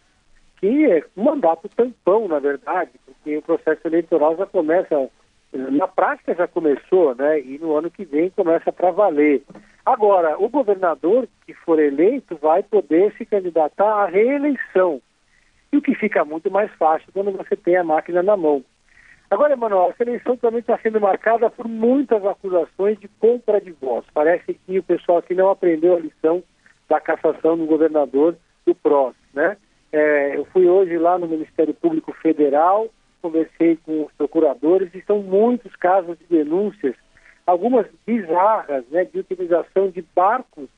que 0.59 0.85
é 0.85 1.03
um 1.17 1.23
mandato 1.25 1.69
tampão, 1.75 2.27
na 2.27 2.39
verdade, 2.39 2.91
porque 3.05 3.37
o 3.37 3.41
processo 3.41 3.81
eleitoral 3.85 4.37
já 4.37 4.45
começa 4.45 5.09
na 5.53 5.87
prática 5.87 6.33
já 6.33 6.47
começou, 6.47 7.13
né? 7.13 7.39
E 7.39 7.59
no 7.59 7.75
ano 7.75 7.91
que 7.91 8.03
vem 8.03 8.29
começa 8.31 8.71
para 8.71 8.89
valer. 8.91 9.43
Agora, 9.85 10.37
o 10.41 10.47
governador 10.47 11.27
que 11.45 11.53
for 11.53 11.77
eleito 11.79 12.37
vai 12.37 12.63
poder 12.63 13.13
se 13.17 13.25
candidatar 13.25 14.03
à 14.03 14.05
reeleição. 14.05 15.01
E 15.71 15.77
o 15.77 15.81
que 15.81 15.93
fica 15.95 16.23
muito 16.23 16.49
mais 16.49 16.71
fácil 16.73 17.07
quando 17.13 17.31
você 17.31 17.55
tem 17.55 17.75
a 17.75 17.83
máquina 17.83 18.23
na 18.23 18.37
mão. 18.37 18.63
Agora, 19.29 19.53
Emanuel, 19.53 19.89
essa 19.89 20.03
eleição 20.03 20.37
também 20.37 20.59
está 20.59 20.77
sendo 20.77 21.01
marcada 21.01 21.49
por 21.49 21.67
muitas 21.67 22.23
acusações 22.23 22.99
de 22.99 23.07
compra 23.19 23.59
de 23.59 23.71
votos. 23.71 24.09
Parece 24.13 24.53
que 24.53 24.77
o 24.77 24.83
pessoal 24.83 25.17
aqui 25.17 25.33
não 25.33 25.49
aprendeu 25.49 25.95
a 25.95 25.99
lição 25.99 26.43
da 26.87 26.99
cassação 26.99 27.57
do 27.57 27.65
governador 27.65 28.37
do 28.65 28.75
PROS, 28.75 29.15
né? 29.33 29.57
É, 29.91 30.37
eu 30.37 30.45
fui 30.45 30.67
hoje 30.67 30.97
lá 30.97 31.17
no 31.17 31.27
Ministério 31.27 31.73
Público 31.73 32.13
Federal, 32.13 32.87
conversei 33.21 33.77
com 33.85 34.05
os 34.05 34.11
procuradores 34.13 34.93
e 34.93 35.01
são 35.01 35.23
muitos 35.23 35.75
casos 35.75 36.17
de 36.19 36.25
denúncias, 36.25 36.95
algumas 37.45 37.85
bizarras, 38.05 38.85
né, 38.89 39.05
de 39.05 39.19
utilização 39.19 39.89
de 39.89 40.01
barcos 40.15 40.69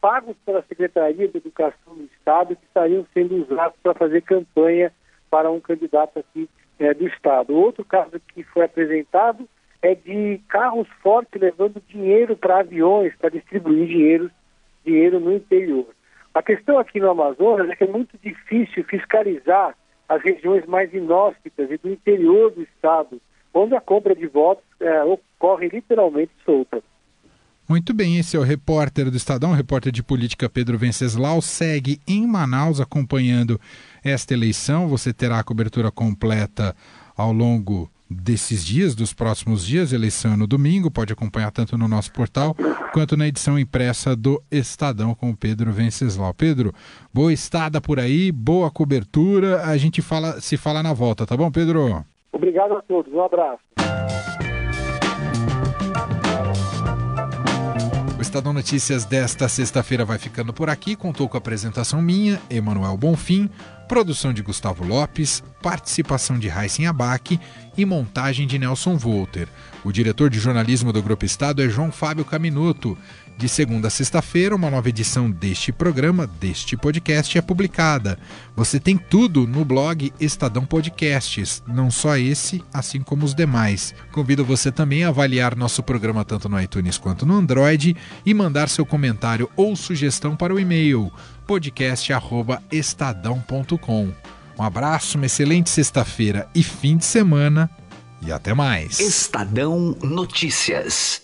pagos 0.00 0.36
pela 0.44 0.62
Secretaria 0.64 1.26
de 1.26 1.38
Educação 1.38 1.94
do 1.94 2.04
Estado 2.04 2.54
que 2.54 2.64
estariam 2.66 3.06
sendo 3.14 3.36
usados 3.36 3.78
para 3.82 3.94
fazer 3.94 4.20
campanha 4.20 4.92
para 5.30 5.50
um 5.50 5.58
candidato 5.58 6.18
aqui 6.18 6.48
é, 6.78 6.92
do 6.92 7.08
Estado. 7.08 7.54
Outro 7.54 7.84
caso 7.86 8.20
que 8.34 8.42
foi 8.42 8.66
apresentado 8.66 9.48
é 9.80 9.94
de 9.94 10.40
carros 10.46 10.86
fortes 11.02 11.40
levando 11.40 11.82
dinheiro 11.88 12.36
para 12.36 12.60
aviões, 12.60 13.14
para 13.16 13.30
distribuir 13.30 13.86
dinheiro, 13.86 14.30
dinheiro 14.84 15.18
no 15.18 15.32
interior. 15.32 15.86
A 16.34 16.42
questão 16.42 16.78
aqui 16.78 17.00
no 17.00 17.10
Amazonas 17.10 17.70
é 17.70 17.76
que 17.76 17.84
é 17.84 17.86
muito 17.86 18.18
difícil 18.22 18.84
fiscalizar 18.84 19.74
as 20.06 20.22
regiões 20.22 20.66
mais 20.66 20.92
inóspitas 20.92 21.70
e 21.70 21.78
do 21.78 21.90
interior 21.90 22.50
do 22.50 22.62
estado, 22.62 23.20
onde 23.54 23.74
a 23.74 23.80
compra 23.80 24.14
de 24.14 24.26
votos 24.26 24.64
é, 24.80 25.02
ocorre 25.44 25.68
literalmente 25.68 26.32
solta. 26.44 26.82
Muito 27.68 27.94
bem, 27.94 28.18
esse 28.18 28.36
é 28.36 28.40
o 28.40 28.42
repórter 28.42 29.10
do 29.10 29.16
Estadão, 29.16 29.52
o 29.52 29.54
repórter 29.54 29.90
de 29.90 30.02
política 30.02 30.50
Pedro 30.50 30.76
Venceslau, 30.76 31.40
segue 31.40 31.98
em 32.06 32.26
Manaus 32.26 32.78
acompanhando 32.78 33.58
esta 34.04 34.34
eleição. 34.34 34.86
Você 34.88 35.14
terá 35.14 35.38
a 35.38 35.44
cobertura 35.44 35.90
completa 35.90 36.76
ao 37.16 37.32
longo 37.32 37.90
desses 38.10 38.64
dias, 38.64 38.94
dos 38.94 39.14
próximos 39.14 39.66
dias, 39.66 39.92
eleição 39.92 40.36
no 40.36 40.46
domingo, 40.46 40.90
pode 40.90 41.12
acompanhar 41.12 41.50
tanto 41.50 41.76
no 41.78 41.88
nosso 41.88 42.12
portal 42.12 42.54
quanto 42.92 43.16
na 43.16 43.26
edição 43.26 43.58
impressa 43.58 44.14
do 44.14 44.42
Estadão 44.50 45.14
com 45.14 45.30
o 45.30 45.36
Pedro 45.36 45.72
Venceslau. 45.72 46.34
Pedro, 46.34 46.72
boa 47.12 47.32
estada 47.32 47.80
por 47.80 47.98
aí, 47.98 48.30
boa 48.30 48.70
cobertura, 48.70 49.62
a 49.64 49.76
gente 49.78 50.02
fala, 50.02 50.38
se 50.38 50.58
fala 50.58 50.82
na 50.82 50.92
volta, 50.92 51.26
tá 51.26 51.34
bom, 51.34 51.50
Pedro? 51.50 52.04
Obrigado 52.30 52.74
a 52.74 52.82
todos, 52.82 53.12
um 53.12 53.22
abraço. 53.22 53.62
Estadão 58.34 58.52
Notícias 58.52 59.04
desta 59.04 59.48
sexta-feira 59.48 60.04
vai 60.04 60.18
ficando 60.18 60.52
por 60.52 60.68
aqui. 60.68 60.96
Contou 60.96 61.28
com 61.28 61.36
a 61.36 61.38
apresentação 61.38 62.02
minha, 62.02 62.42
Emanuel 62.50 62.96
Bonfim, 62.96 63.48
produção 63.86 64.32
de 64.32 64.42
Gustavo 64.42 64.84
Lopes, 64.84 65.40
participação 65.62 66.36
de 66.36 66.48
Raíssen 66.48 66.88
Abac 66.88 67.38
e 67.76 67.84
montagem 67.84 68.44
de 68.44 68.58
Nelson 68.58 68.96
Volter. 68.96 69.46
O 69.84 69.92
diretor 69.92 70.28
de 70.30 70.40
jornalismo 70.40 70.92
do 70.92 71.00
Grupo 71.00 71.24
Estado 71.24 71.62
é 71.62 71.68
João 71.68 71.92
Fábio 71.92 72.24
Caminuto. 72.24 72.98
De 73.36 73.48
segunda 73.48 73.88
a 73.88 73.90
sexta-feira, 73.90 74.54
uma 74.54 74.70
nova 74.70 74.88
edição 74.88 75.28
deste 75.28 75.72
programa, 75.72 76.24
deste 76.26 76.76
podcast, 76.76 77.36
é 77.36 77.42
publicada. 77.42 78.16
Você 78.54 78.78
tem 78.78 78.96
tudo 78.96 79.44
no 79.44 79.64
blog 79.64 80.12
Estadão 80.20 80.64
Podcasts, 80.64 81.60
não 81.66 81.90
só 81.90 82.16
esse, 82.16 82.62
assim 82.72 83.00
como 83.00 83.24
os 83.24 83.34
demais. 83.34 83.92
Convido 84.12 84.44
você 84.44 84.70
também 84.70 85.02
a 85.04 85.08
avaliar 85.08 85.56
nosso 85.56 85.82
programa 85.82 86.24
tanto 86.24 86.48
no 86.48 86.60
iTunes 86.60 86.96
quanto 86.96 87.26
no 87.26 87.34
Android 87.34 87.96
e 88.24 88.32
mandar 88.32 88.68
seu 88.68 88.86
comentário 88.86 89.50
ou 89.56 89.74
sugestão 89.74 90.36
para 90.36 90.54
o 90.54 90.60
e-mail 90.60 91.12
podcast@estadão.com. 91.44 94.12
Um 94.56 94.62
abraço, 94.62 95.18
uma 95.18 95.26
excelente 95.26 95.70
sexta-feira 95.70 96.48
e 96.54 96.62
fim 96.62 96.96
de 96.96 97.04
semana 97.04 97.68
e 98.22 98.30
até 98.30 98.54
mais. 98.54 99.00
Estadão 99.00 99.96
Notícias. 100.00 101.23